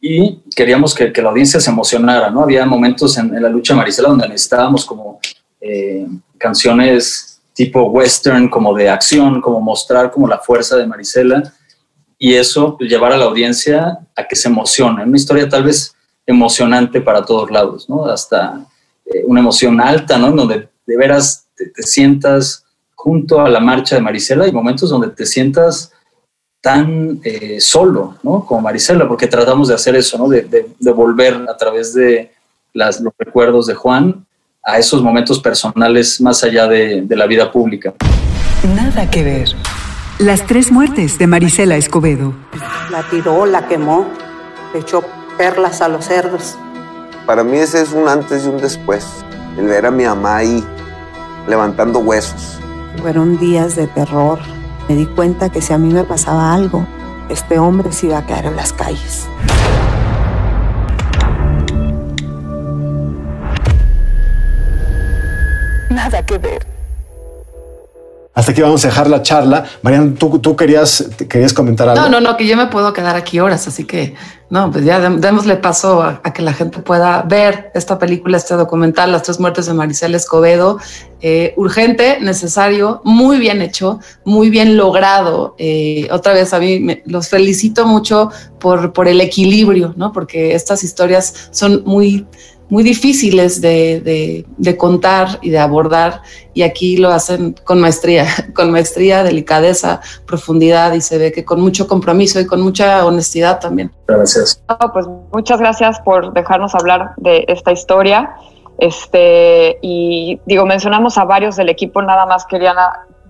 Y 0.00 0.40
queríamos 0.54 0.94
que, 0.94 1.12
que, 1.12 1.22
la 1.22 1.30
audiencia 1.30 1.58
se 1.58 1.70
emocionara, 1.70 2.30
¿no? 2.30 2.42
Había 2.42 2.64
momentos 2.66 3.16
en, 3.16 3.42
la 3.42 3.48
lucha 3.48 3.72
de 3.72 3.78
Maricela 3.78 4.10
donde 4.10 4.28
necesitábamos 4.28 4.84
como 4.84 5.18
eh, 5.60 6.06
canciones 6.38 7.35
tipo 7.56 7.84
western, 7.84 8.48
como 8.50 8.74
de 8.74 8.90
acción, 8.90 9.40
como 9.40 9.60
mostrar 9.62 10.12
como 10.12 10.28
la 10.28 10.38
fuerza 10.38 10.76
de 10.76 10.86
Marisela 10.86 11.54
y 12.18 12.34
eso 12.34 12.76
pues, 12.76 12.90
llevar 12.90 13.12
a 13.12 13.16
la 13.16 13.24
audiencia 13.24 13.98
a 14.14 14.28
que 14.28 14.36
se 14.36 14.48
emocione. 14.48 15.02
Una 15.02 15.16
historia 15.16 15.48
tal 15.48 15.64
vez 15.64 15.94
emocionante 16.26 17.00
para 17.00 17.24
todos 17.24 17.50
lados, 17.50 17.88
¿no? 17.88 18.04
Hasta 18.04 18.66
eh, 19.06 19.24
una 19.26 19.40
emoción 19.40 19.80
alta, 19.80 20.18
¿no? 20.18 20.32
Donde 20.32 20.68
de 20.86 20.96
veras 20.96 21.46
te, 21.56 21.82
sientas 21.82 22.64
junto 22.94 23.40
a 23.40 23.48
la 23.48 23.60
marcha 23.60 23.96
de 23.96 24.02
Marisela 24.02 24.44
hay 24.44 24.52
momentos 24.52 24.90
donde 24.90 25.08
te 25.08 25.24
sientas 25.24 25.92
tan 26.60 27.20
eh, 27.24 27.58
solo, 27.60 28.16
¿no? 28.22 28.44
Como 28.44 28.60
Marisela, 28.60 29.08
porque 29.08 29.28
tratamos 29.28 29.68
de 29.68 29.74
hacer 29.74 29.96
eso, 29.96 30.18
¿no? 30.18 30.28
De, 30.28 30.42
de, 30.42 30.68
de 30.78 30.92
volver 30.92 31.34
a 31.48 31.56
través 31.56 31.94
de 31.94 32.32
las, 32.74 33.00
los 33.00 33.14
recuerdos 33.18 33.66
de 33.66 33.74
Juan 33.74 34.25
a 34.66 34.78
esos 34.78 35.00
momentos 35.00 35.38
personales 35.38 36.20
más 36.20 36.42
allá 36.42 36.66
de, 36.66 37.02
de 37.02 37.16
la 37.16 37.26
vida 37.26 37.52
pública. 37.52 37.94
Nada 38.74 39.08
que 39.08 39.22
ver. 39.22 39.48
Las 40.18 40.44
tres 40.44 40.72
muertes 40.72 41.18
de 41.18 41.28
Marisela 41.28 41.76
Escobedo. 41.76 42.34
La 42.90 43.04
tiró, 43.08 43.46
la 43.46 43.68
quemó, 43.68 44.06
le 44.74 44.80
echó 44.80 45.04
perlas 45.38 45.82
a 45.82 45.88
los 45.88 46.06
cerdos. 46.06 46.56
Para 47.26 47.44
mí 47.44 47.58
ese 47.58 47.80
es 47.80 47.92
un 47.92 48.08
antes 48.08 48.44
y 48.44 48.48
un 48.48 48.58
después. 48.58 49.06
El 49.56 49.66
ver 49.68 49.86
a 49.86 49.90
mi 49.92 50.04
mamá 50.04 50.38
ahí 50.38 50.64
levantando 51.46 52.00
huesos. 52.00 52.58
Fueron 53.00 53.38
días 53.38 53.76
de 53.76 53.86
terror. 53.86 54.40
Me 54.88 54.96
di 54.96 55.06
cuenta 55.06 55.48
que 55.48 55.62
si 55.62 55.72
a 55.72 55.78
mí 55.78 55.92
me 55.92 56.02
pasaba 56.02 56.52
algo, 56.52 56.84
este 57.28 57.58
hombre 57.60 57.92
se 57.92 58.06
iba 58.06 58.18
a 58.18 58.26
quedar 58.26 58.46
en 58.46 58.56
las 58.56 58.72
calles. 58.72 59.28
Nada 65.96 66.24
que 66.24 66.36
ver. 66.36 66.66
Hasta 68.34 68.52
aquí 68.52 68.60
vamos 68.60 68.84
a 68.84 68.88
dejar 68.88 69.08
la 69.08 69.22
charla. 69.22 69.64
Mariana, 69.80 70.14
tú, 70.18 70.38
tú 70.40 70.54
querías, 70.54 71.08
querías 71.26 71.54
comentar 71.54 71.88
algo. 71.88 72.02
No, 72.02 72.10
no, 72.10 72.20
no, 72.20 72.36
que 72.36 72.46
yo 72.46 72.54
me 72.54 72.66
puedo 72.66 72.92
quedar 72.92 73.16
aquí 73.16 73.40
horas, 73.40 73.66
así 73.66 73.84
que 73.84 74.14
no, 74.50 74.70
pues 74.70 74.84
ya 74.84 75.00
démosle 75.00 75.56
paso 75.56 76.02
a, 76.02 76.20
a 76.22 76.34
que 76.34 76.42
la 76.42 76.52
gente 76.52 76.80
pueda 76.80 77.22
ver 77.22 77.70
esta 77.72 77.98
película, 77.98 78.36
este 78.36 78.54
documental, 78.54 79.10
Las 79.10 79.22
tres 79.22 79.40
muertes 79.40 79.64
de 79.64 79.72
Maricela 79.72 80.18
Escobedo. 80.18 80.78
Eh, 81.22 81.54
urgente, 81.56 82.18
necesario, 82.20 83.00
muy 83.04 83.38
bien 83.38 83.62
hecho, 83.62 84.00
muy 84.26 84.50
bien 84.50 84.76
logrado. 84.76 85.54
Eh, 85.58 86.06
otra 86.10 86.34
vez 86.34 86.52
a 86.52 86.58
mí 86.58 86.78
me, 86.78 87.02
los 87.06 87.28
felicito 87.28 87.86
mucho 87.86 88.30
por, 88.58 88.92
por 88.92 89.08
el 89.08 89.22
equilibrio, 89.22 89.94
¿no? 89.96 90.12
Porque 90.12 90.54
estas 90.54 90.84
historias 90.84 91.48
son 91.52 91.84
muy 91.86 92.26
muy 92.68 92.82
difíciles 92.82 93.60
de, 93.60 94.00
de, 94.00 94.46
de, 94.56 94.76
contar 94.76 95.38
y 95.40 95.50
de 95.50 95.58
abordar 95.58 96.22
y 96.52 96.62
aquí 96.62 96.96
lo 96.96 97.10
hacen 97.10 97.54
con 97.64 97.80
maestría, 97.80 98.26
con 98.54 98.70
maestría, 98.70 99.22
delicadeza, 99.22 100.00
profundidad 100.26 100.92
y 100.92 101.00
se 101.00 101.18
ve 101.18 101.32
que 101.32 101.44
con 101.44 101.60
mucho 101.60 101.86
compromiso 101.86 102.40
y 102.40 102.46
con 102.46 102.60
mucha 102.60 103.04
honestidad 103.04 103.60
también. 103.60 103.92
Gracias. 104.06 104.62
No, 104.68 104.92
pues 104.92 105.06
muchas 105.32 105.60
gracias 105.60 106.00
por 106.00 106.32
dejarnos 106.32 106.74
hablar 106.74 107.12
de 107.18 107.44
esta 107.48 107.72
historia. 107.72 108.34
Este, 108.78 109.78
y 109.80 110.40
digo, 110.44 110.66
mencionamos 110.66 111.16
a 111.18 111.24
varios 111.24 111.56
del 111.56 111.68
equipo, 111.68 112.02
nada 112.02 112.26
más 112.26 112.44
querían 112.44 112.76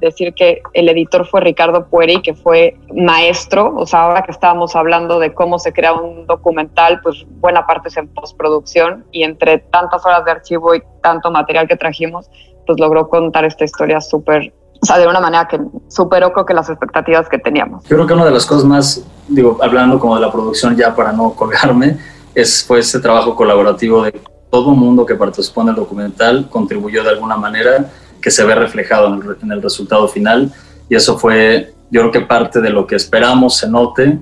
decir 0.01 0.35
que 0.35 0.63
el 0.73 0.89
editor 0.89 1.27
fue 1.27 1.41
Ricardo 1.41 1.87
Pueri, 1.87 2.23
que 2.23 2.35
fue 2.35 2.77
maestro, 2.95 3.75
o 3.77 3.87
sea, 3.87 4.05
ahora 4.05 4.23
que 4.23 4.33
estábamos 4.33 4.77
hablando 4.77 5.19
de 5.19 5.35
cómo 5.35 5.59
se 5.59 5.73
crea 5.73 5.95
un 5.95 6.27
documental, 6.27 7.01
pues 7.03 7.25
buena 7.41 7.67
parte 7.67 7.89
es 7.89 7.97
en 7.97 8.09
postproducción. 8.09 9.05
Y 9.13 9.23
entre 9.25 9.59
tantas 9.59 10.05
horas 10.05 10.25
de 10.25 10.31
archivo 10.31 10.75
y 10.75 10.83
tanto 11.03 11.31
material 11.31 11.69
que 11.69 11.77
trajimos, 11.77 12.31
pues 12.67 12.79
logró 12.79 13.09
contar 13.09 13.45
esta 13.45 13.65
historia 13.65 14.01
súper, 14.01 14.53
o 14.83 14.87
sea, 14.87 14.99
de 14.99 15.07
una 15.07 15.21
manera 15.21 15.47
que 15.49 15.61
superó 15.89 16.33
creo 16.33 16.47
que 16.47 16.55
las 16.55 16.69
expectativas 16.69 17.29
que 17.29 17.39
teníamos. 17.39 17.85
Yo 17.85 17.97
creo 17.97 18.07
que 18.07 18.15
una 18.15 18.25
de 18.25 18.33
las 18.33 18.45
cosas 18.45 18.65
más, 18.65 19.05
digo, 19.29 19.59
hablando 19.63 19.99
como 19.99 20.17
de 20.17 20.21
la 20.21 20.33
producción 20.33 20.77
ya 20.77 20.95
para 20.95 21.13
no 21.13 21.33
colgarme, 21.33 21.99
es 22.35 22.65
fue 22.65 22.81
ese 22.81 23.01
trabajo 23.01 23.35
colaborativo 23.35 24.03
de 24.03 24.13
todo 24.51 24.73
mundo 24.73 25.07
que 25.07 25.15
participó 25.15 25.63
en 25.63 25.69
el 25.69 25.75
documental, 25.75 26.49
contribuyó 26.51 27.03
de 27.03 27.11
alguna 27.11 27.37
manera 27.37 27.91
que 28.27 28.33
se 28.33 28.43
ve 28.43 28.57
reflejado 28.57 29.07
en 29.07 29.23
el, 29.23 29.37
en 29.41 29.53
el, 29.53 29.63
resultado 29.63 30.09
final. 30.09 30.53
Y 30.89 30.97
eso 30.97 31.17
fue 31.17 31.73
yo 31.93 32.01
creo 32.01 32.11
que 32.11 32.21
parte 32.23 32.61
de 32.61 32.71
lo 32.71 32.85
que 32.85 32.97
esperamos 32.97 33.59
se 33.59 33.69
note 33.69 34.19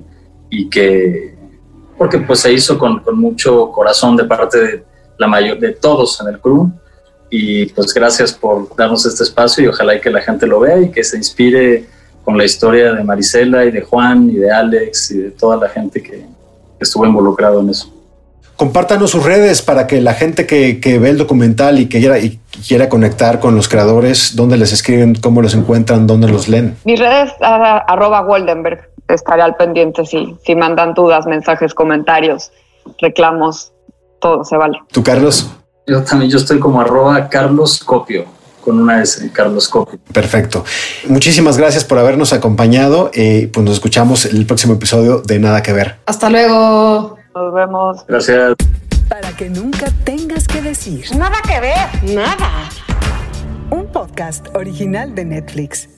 y 0.47 0.69
que 0.69 1.35
porque 1.97 2.19
pues 2.19 2.41
se 2.41 2.53
hizo 2.53 2.77
con, 2.77 2.99
con 2.99 3.17
mucho 3.17 3.71
corazón 3.71 4.15
de 4.15 4.25
parte 4.25 4.59
de 4.59 4.83
la 5.17 5.25
mayor 5.25 5.57
de 5.57 5.71
todos 5.71 6.21
en 6.21 6.27
el 6.27 6.39
crew 6.39 6.71
y 7.31 7.65
pues 7.65 7.91
gracias 7.95 8.31
por 8.31 8.75
darnos 8.75 9.07
este 9.07 9.23
espacio 9.23 9.63
y 9.63 9.67
ojalá 9.69 9.95
y 9.95 10.01
que 10.01 10.11
la 10.11 10.21
gente 10.21 10.45
lo 10.45 10.59
vea 10.59 10.79
y 10.81 10.91
que 10.91 11.03
se 11.03 11.17
inspire 11.17 11.87
con 12.23 12.37
la 12.37 12.45
historia 12.45 12.93
de 12.93 13.03
Marisela 13.03 13.65
y 13.65 13.71
de 13.71 13.81
Juan 13.81 14.29
y 14.29 14.35
de 14.35 14.51
Alex 14.51 15.09
y 15.09 15.17
de 15.17 15.31
toda 15.31 15.57
la 15.57 15.67
gente 15.67 16.03
que, 16.03 16.11
que 16.11 16.81
estuvo 16.81 17.07
involucrado 17.07 17.59
en 17.61 17.71
eso 17.71 17.94
compártanos 18.55 19.11
sus 19.11 19.23
redes 19.23 19.61
para 19.61 19.87
que 19.87 20.01
la 20.01 20.13
gente 20.13 20.45
que, 20.45 20.79
que, 20.79 20.99
ve 20.99 21.09
el 21.09 21.17
documental 21.17 21.79
y 21.79 21.87
que 21.87 21.99
quiera, 21.99 22.19
y 22.19 22.39
quiera 22.67 22.89
conectar 22.89 23.39
con 23.39 23.55
los 23.55 23.67
creadores, 23.67 24.35
dónde 24.35 24.57
les 24.57 24.71
escriben, 24.71 25.15
cómo 25.15 25.41
los 25.41 25.53
encuentran, 25.55 26.07
dónde 26.07 26.27
los 26.27 26.47
leen. 26.47 26.77
Mis 26.85 26.99
redes 26.99 27.31
uh, 27.41 27.81
arroba 27.87 28.21
Goldenberg. 28.21 28.89
Estaré 29.07 29.43
al 29.43 29.55
pendiente 29.55 30.03
si, 30.05 30.35
si 30.43 30.55
mandan 30.55 30.95
dudas, 30.95 31.27
mensajes, 31.27 31.75
comentarios, 31.75 32.51
reclamos, 32.99 33.71
todo 34.19 34.43
se 34.43 34.57
vale. 34.57 34.79
¿Tú, 34.91 35.03
Carlos? 35.03 35.51
Yo 35.85 36.03
también, 36.03 36.31
yo 36.31 36.39
estoy 36.39 36.59
como 36.59 36.81
arroba 36.81 37.29
Carlos 37.29 37.83
Copio 37.83 38.25
con 38.61 38.81
una 38.81 39.03
S, 39.03 39.29
Carlos 39.31 39.69
Copio. 39.69 39.99
Perfecto. 40.11 40.65
Muchísimas 41.07 41.57
gracias 41.57 41.85
por 41.85 41.99
habernos 41.99 42.33
acompañado. 42.33 43.11
Eh, 43.13 43.47
pues 43.53 43.63
nos 43.63 43.75
escuchamos 43.75 44.25
en 44.25 44.37
el 44.37 44.47
próximo 44.47 44.73
episodio 44.73 45.21
de 45.21 45.37
Nada 45.37 45.61
que 45.61 45.71
Ver. 45.71 45.97
Hasta 46.07 46.31
luego. 46.31 47.14
Nos 47.35 47.53
vemos. 47.53 48.05
Gracias. 48.07 48.55
Para 49.09 49.29
que 49.35 49.49
nunca 49.49 49.87
tengas 50.05 50.47
que 50.47 50.61
decir. 50.61 51.05
Nada 51.17 51.35
que 51.45 51.59
ver. 51.59 52.15
Nada. 52.15 52.69
Un 53.69 53.87
podcast 53.87 54.47
original 54.55 55.13
de 55.13 55.25
Netflix. 55.25 55.94